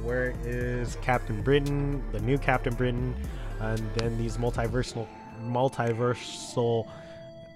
where 0.03 0.35
is 0.43 0.97
Captain 1.01 1.41
Britain, 1.41 2.03
the 2.11 2.19
new 2.19 2.37
Captain 2.37 2.75
Britain, 2.75 3.15
and 3.61 3.79
then 3.95 4.17
these 4.17 4.35
multiversal 4.37 5.07
multiversal 5.45 6.87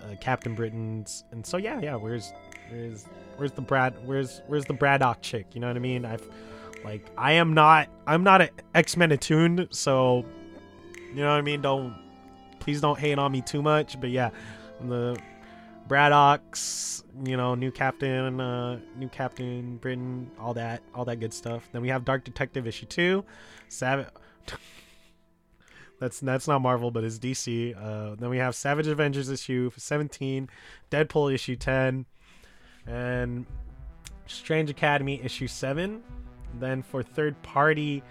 uh, 0.02 0.16
Captain 0.22 0.56
Britons. 0.56 1.26
And 1.32 1.46
so 1.46 1.58
yeah, 1.58 1.80
yeah, 1.82 1.96
where's 1.96 2.32
Where's 2.72 3.06
where's 3.38 3.52
the 3.52 3.62
Brad? 3.62 3.96
Where's 4.06 4.42
where's 4.48 4.66
the 4.66 4.74
Braddock 4.74 5.22
chick? 5.22 5.48
You 5.54 5.62
know 5.62 5.68
what 5.68 5.76
I 5.76 5.80
mean? 5.80 6.06
I've 6.06 6.28
like 6.84 7.10
I 7.18 7.34
am 7.34 7.54
not 7.54 7.90
I'm 8.08 8.24
not 8.24 8.42
an 8.42 8.50
X 8.74 8.98
Men 8.98 9.12
attuned, 9.12 9.68
so 9.72 10.26
you 11.10 11.16
know 11.16 11.30
what 11.30 11.38
I 11.38 11.42
mean. 11.42 11.62
Don't 11.62 11.96
please 12.60 12.80
don't 12.82 12.98
hate 12.98 13.20
on 13.20 13.32
me 13.32 13.42
too 13.42 13.62
much. 13.62 14.00
But 14.00 14.12
yeah, 14.12 14.30
the 14.80 15.20
Braddocks, 15.88 17.04
you 17.26 17.36
know, 17.36 17.56
new 17.56 17.72
captain, 17.72 18.40
uh, 18.40 18.80
new 18.96 19.10
captain 19.10 19.78
Britain, 19.78 20.32
all 20.40 20.54
that, 20.54 20.82
all 20.96 21.04
that 21.06 21.20
good 21.20 21.34
stuff. 21.34 21.68
Then 21.74 21.82
we 21.82 21.90
have 21.90 22.06
Dark 22.06 22.24
Detective 22.24 22.66
issue 22.66 22.86
two, 22.86 23.26
Savage. 23.68 24.08
that's 26.00 26.20
that's 26.22 26.48
not 26.48 26.62
Marvel, 26.62 26.92
but 26.92 27.04
it's 27.04 27.20
DC. 27.20 27.76
Uh, 27.76 28.16
then 28.16 28.30
we 28.30 28.38
have 28.38 28.56
Savage 28.56 28.88
Avengers 28.88 29.30
issue 29.30 29.70
17, 29.76 30.50
Deadpool 30.90 31.34
issue 31.34 31.58
10, 31.58 32.06
and 32.88 33.46
Strange 34.28 34.70
Academy 34.70 35.22
issue 35.24 35.48
7. 35.48 36.02
Then 36.60 36.82
for 36.82 37.04
third 37.04 37.42
party, 37.44 38.04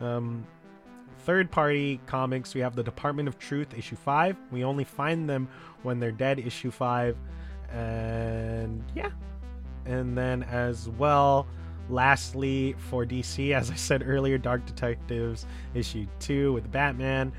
um, 0.00 0.46
third 1.20 1.50
party 1.50 2.00
comics, 2.06 2.54
we 2.54 2.60
have 2.60 2.76
the 2.76 2.82
Department 2.82 3.28
of 3.28 3.38
Truth 3.38 3.76
issue 3.76 3.96
5. 3.96 4.36
We 4.50 4.64
only 4.64 4.84
find 4.84 5.28
them 5.28 5.48
when 5.82 5.98
they're 5.98 6.12
dead 6.12 6.38
issue 6.38 6.70
5. 6.70 7.16
And 7.72 8.84
yeah. 8.94 9.10
And 9.86 10.16
then 10.16 10.42
as 10.44 10.88
well, 10.88 11.46
lastly 11.88 12.74
for 12.78 13.04
DC, 13.04 13.52
as 13.52 13.70
I 13.70 13.74
said 13.74 14.02
earlier, 14.06 14.38
Dark 14.38 14.66
Detectives 14.66 15.46
issue 15.74 16.06
2 16.20 16.52
with 16.52 16.70
Batman, 16.70 17.32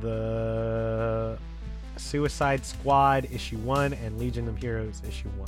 the 0.00 1.38
Suicide 1.96 2.64
Squad 2.64 3.28
issue 3.30 3.58
1 3.58 3.92
and 3.92 4.18
Legion 4.18 4.48
of 4.48 4.56
Heroes 4.56 5.02
issue 5.06 5.28
1 5.36 5.46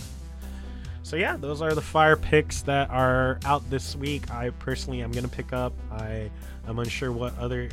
so 1.15 1.19
yeah 1.19 1.37
those 1.37 1.63
are 1.63 1.77
the 1.77 1.81
fire 1.81 2.17
picks 2.17 2.63
that 2.63 2.91
are 2.91 3.39
out 3.45 3.63
this 3.71 3.95
week. 3.95 4.29
I 4.33 4.51
personally 4.51 5.01
am 5.01 5.13
gonna 5.13 5.29
pick 5.29 5.53
up. 5.53 5.73
I 5.93 6.29
i'm 6.67 6.81
unsure 6.81 7.13
what 7.13 7.39
other 7.39 7.71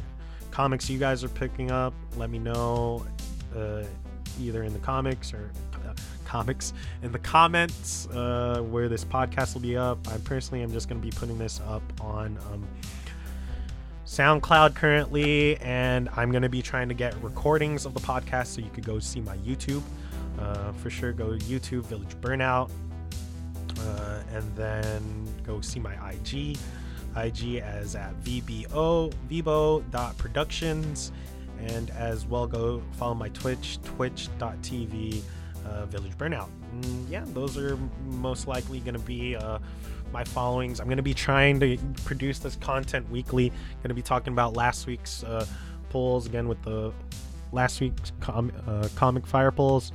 comics 0.51 0.87
you 0.91 0.99
guys 0.99 1.23
are 1.23 1.29
picking 1.29 1.71
up. 1.71 1.91
Let 2.17 2.29
me 2.29 2.37
know 2.37 3.03
uh, 3.57 3.81
either 4.39 4.61
in 4.61 4.73
the 4.73 4.79
comics 4.79 5.33
or 5.33 5.51
uh, 5.73 5.93
comics 6.25 6.73
in 7.01 7.11
the 7.11 7.17
comments 7.17 8.07
uh, 8.09 8.61
where 8.69 8.87
this 8.87 9.03
podcast 9.03 9.55
will 9.55 9.61
be 9.61 9.75
up. 9.75 9.97
I 10.09 10.17
personally 10.17 10.61
am 10.61 10.71
just 10.71 10.87
gonna 10.87 11.01
be 11.01 11.09
putting 11.09 11.39
this 11.39 11.61
up 11.61 11.81
on 11.99 12.37
um, 12.53 12.67
SoundCloud 14.05 14.75
currently, 14.75 15.57
and 15.61 16.09
I'm 16.15 16.31
to 16.31 16.47
be 16.47 16.61
trying 16.61 16.89
to 16.89 16.95
get 16.95 17.15
recordings 17.23 17.87
of 17.87 17.95
the 17.95 18.01
podcast 18.01 18.47
so 18.47 18.61
you 18.61 18.69
could 18.69 18.85
go 18.85 18.99
see 18.99 19.19
my 19.19 19.37
YouTube. 19.37 19.81
Uh, 20.37 20.71
for 20.73 20.91
sure, 20.91 21.11
go 21.11 21.35
to 21.35 21.45
YouTube, 21.45 21.85
Village 21.85 22.15
Burnout, 22.21 22.69
uh, 23.79 24.23
and 24.33 24.55
then 24.55 25.27
go 25.43 25.61
see 25.61 25.79
my 25.79 25.93
IG. 26.11 26.57
IG 27.15 27.57
as 27.57 27.95
at 27.95 28.13
VBO, 28.23 29.13
Vibo.productions, 29.29 31.11
and 31.59 31.89
as 31.91 32.25
well 32.25 32.47
go 32.47 32.81
follow 32.93 33.13
my 33.13 33.29
Twitch, 33.29 33.79
twitch.tv, 33.83 35.21
uh, 35.65 35.85
Village 35.87 36.17
Burnout. 36.17 36.47
And 36.71 37.09
yeah, 37.09 37.25
those 37.27 37.57
are 37.57 37.77
most 38.07 38.47
likely 38.47 38.79
going 38.79 38.93
to 38.93 38.99
be 38.99 39.35
uh, 39.35 39.59
my 40.13 40.23
followings. 40.23 40.79
I'm 40.79 40.87
going 40.87 40.97
to 40.97 41.03
be 41.03 41.13
trying 41.13 41.59
to 41.59 41.77
produce 42.05 42.39
this 42.39 42.55
content 42.55 43.09
weekly. 43.09 43.49
Going 43.49 43.89
to 43.89 43.93
be 43.93 44.01
talking 44.01 44.33
about 44.33 44.55
last 44.55 44.87
week's 44.87 45.23
uh, 45.23 45.45
polls 45.89 46.25
again 46.25 46.47
with 46.47 46.61
the 46.63 46.93
last 47.51 47.81
week's 47.81 48.11
com- 48.21 48.51
uh, 48.67 48.87
comic 48.95 49.27
fire 49.27 49.51
polls. 49.51 49.91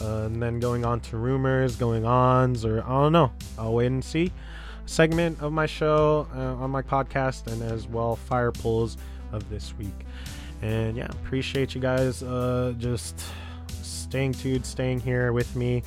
And 0.00 0.42
then 0.42 0.60
going 0.60 0.84
on 0.84 1.00
to 1.00 1.16
rumors, 1.16 1.76
going 1.76 2.04
ons, 2.04 2.64
or 2.64 2.82
I 2.82 2.88
don't 2.88 3.12
know. 3.12 3.32
I'll 3.58 3.74
wait 3.74 3.86
and 3.86 4.04
see. 4.04 4.32
Segment 4.86 5.40
of 5.40 5.52
my 5.52 5.66
show 5.66 6.26
uh, 6.34 6.62
on 6.62 6.70
my 6.70 6.82
podcast, 6.82 7.46
and 7.46 7.62
as 7.62 7.86
well 7.86 8.16
fire 8.16 8.52
pulls 8.52 8.96
of 9.32 9.48
this 9.48 9.74
week. 9.78 9.94
And 10.62 10.96
yeah, 10.96 11.06
appreciate 11.06 11.74
you 11.74 11.80
guys 11.80 12.22
uh, 12.22 12.74
just 12.78 13.22
staying 13.82 14.32
tuned, 14.32 14.66
staying 14.66 15.00
here 15.00 15.32
with 15.32 15.54
me 15.56 15.82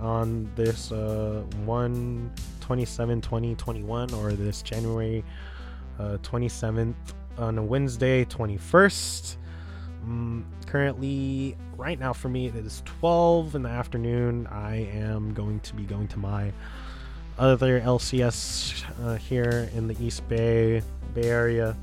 on 0.00 0.50
this 0.54 0.92
uh, 0.92 1.42
1 1.64 2.30
27 2.60 3.20
2021 3.20 4.14
or 4.14 4.32
this 4.32 4.62
January 4.62 5.24
uh, 5.98 6.18
27th 6.22 6.94
on 7.38 7.58
a 7.58 7.62
Wednesday 7.62 8.24
21st. 8.24 9.36
Um, 10.02 10.46
currently, 10.66 11.56
right 11.76 11.98
now 11.98 12.12
for 12.12 12.28
me, 12.28 12.46
it 12.46 12.56
is 12.56 12.82
12 12.84 13.54
in 13.54 13.62
the 13.62 13.68
afternoon. 13.68 14.46
I 14.48 14.76
am 14.92 15.34
going 15.34 15.60
to 15.60 15.74
be 15.74 15.84
going 15.84 16.08
to 16.08 16.18
my 16.18 16.52
other 17.38 17.80
LCS 17.80 18.84
uh, 19.04 19.16
here 19.16 19.70
in 19.74 19.86
the 19.86 19.96
East 20.04 20.28
Bay 20.28 20.82
Bay 21.14 21.28
Area, 21.28 21.76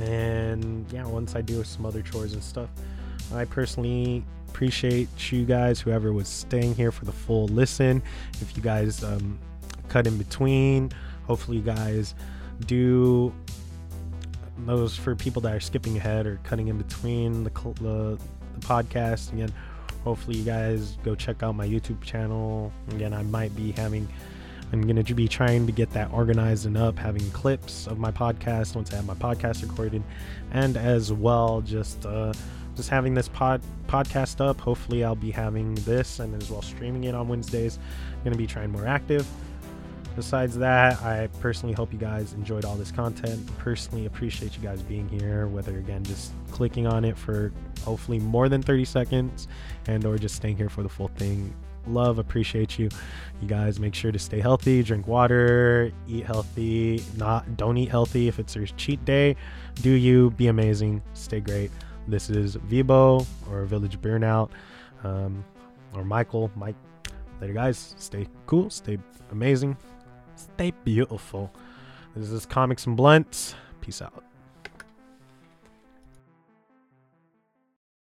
and 0.00 0.90
yeah, 0.92 1.04
once 1.06 1.34
I 1.34 1.40
do 1.40 1.64
some 1.64 1.86
other 1.86 2.02
chores 2.02 2.34
and 2.34 2.42
stuff, 2.42 2.70
I 3.34 3.44
personally 3.44 4.24
appreciate 4.48 5.32
you 5.32 5.44
guys, 5.44 5.80
whoever 5.80 6.12
was 6.12 6.28
staying 6.28 6.74
here 6.74 6.92
for 6.92 7.04
the 7.04 7.12
full 7.12 7.46
listen. 7.48 8.02
If 8.40 8.56
you 8.56 8.62
guys 8.62 9.02
um, 9.04 9.38
cut 9.88 10.06
in 10.06 10.18
between, 10.18 10.90
hopefully 11.26 11.58
you 11.58 11.62
guys 11.62 12.14
do 12.66 13.32
those 14.66 14.96
for 14.96 15.14
people 15.14 15.42
that 15.42 15.54
are 15.54 15.60
skipping 15.60 15.96
ahead 15.96 16.26
or 16.26 16.38
cutting 16.44 16.68
in 16.68 16.78
between 16.78 17.44
the, 17.44 17.50
the, 17.50 18.18
the 18.54 18.66
podcast. 18.66 19.32
Again, 19.32 19.52
hopefully 20.04 20.36
you 20.36 20.44
guys 20.44 20.96
go 21.04 21.14
check 21.14 21.42
out 21.42 21.54
my 21.54 21.66
YouTube 21.66 22.00
channel. 22.02 22.72
Again, 22.90 23.12
I 23.12 23.22
might 23.22 23.54
be 23.54 23.72
having, 23.72 24.08
I'm 24.72 24.82
going 24.82 25.02
to 25.02 25.14
be 25.14 25.28
trying 25.28 25.66
to 25.66 25.72
get 25.72 25.90
that 25.90 26.12
organized 26.12 26.66
and 26.66 26.76
up, 26.76 26.98
having 26.98 27.28
clips 27.30 27.86
of 27.86 27.98
my 27.98 28.10
podcast 28.10 28.74
once 28.74 28.92
I 28.92 28.96
have 28.96 29.06
my 29.06 29.14
podcast 29.14 29.62
recorded, 29.62 30.02
and 30.52 30.76
as 30.76 31.12
well 31.12 31.60
just 31.60 32.06
uh, 32.06 32.32
just 32.76 32.88
having 32.88 33.14
this 33.14 33.28
pod 33.28 33.60
podcast 33.88 34.40
up. 34.40 34.60
Hopefully, 34.60 35.04
I'll 35.04 35.14
be 35.14 35.30
having 35.30 35.74
this 35.76 36.20
and 36.20 36.40
as 36.40 36.50
well 36.50 36.62
streaming 36.62 37.04
it 37.04 37.14
on 37.14 37.28
Wednesdays. 37.28 37.78
I'm 38.12 38.24
going 38.24 38.32
to 38.32 38.38
be 38.38 38.46
trying 38.46 38.70
more 38.70 38.86
active. 38.86 39.26
Besides 40.20 40.58
that, 40.58 41.00
I 41.00 41.30
personally 41.40 41.74
hope 41.74 41.94
you 41.94 41.98
guys 41.98 42.34
enjoyed 42.34 42.66
all 42.66 42.74
this 42.74 42.92
content. 42.92 43.40
Personally, 43.56 44.04
appreciate 44.04 44.54
you 44.54 44.62
guys 44.62 44.82
being 44.82 45.08
here, 45.08 45.46
whether 45.46 45.78
again 45.78 46.04
just 46.04 46.32
clicking 46.50 46.86
on 46.86 47.06
it 47.06 47.16
for 47.16 47.50
hopefully 47.86 48.18
more 48.18 48.50
than 48.50 48.62
30 48.62 48.84
seconds 48.84 49.48
and 49.86 50.04
or 50.04 50.18
just 50.18 50.34
staying 50.34 50.58
here 50.58 50.68
for 50.68 50.82
the 50.82 50.90
full 50.90 51.08
thing. 51.08 51.56
Love, 51.86 52.18
appreciate 52.18 52.78
you. 52.78 52.90
You 53.40 53.48
guys 53.48 53.80
make 53.80 53.94
sure 53.94 54.12
to 54.12 54.18
stay 54.18 54.40
healthy, 54.40 54.82
drink 54.82 55.06
water, 55.06 55.90
eat 56.06 56.26
healthy, 56.26 57.02
not 57.16 57.56
don't 57.56 57.78
eat 57.78 57.88
healthy 57.88 58.28
if 58.28 58.38
it's 58.38 58.54
your 58.54 58.66
cheat 58.66 59.02
day. 59.06 59.36
Do 59.76 59.88
you 59.88 60.32
be 60.32 60.48
amazing, 60.48 61.00
stay 61.14 61.40
great. 61.40 61.70
This 62.08 62.28
is 62.28 62.58
Vibo 62.58 63.26
or 63.50 63.64
Village 63.64 63.98
Burnout. 64.02 64.50
Um, 65.02 65.42
or 65.94 66.04
Michael, 66.04 66.50
Mike. 66.56 66.76
Later 67.40 67.54
guys, 67.54 67.94
stay 67.96 68.28
cool, 68.44 68.68
stay 68.68 68.98
amazing, 69.30 69.78
Stay 70.40 70.72
beautiful. 70.84 71.50
This 72.16 72.30
is 72.30 72.46
Comics 72.46 72.86
and 72.86 72.96
Blunts. 72.96 73.54
Peace 73.80 74.00
out. 74.00 74.24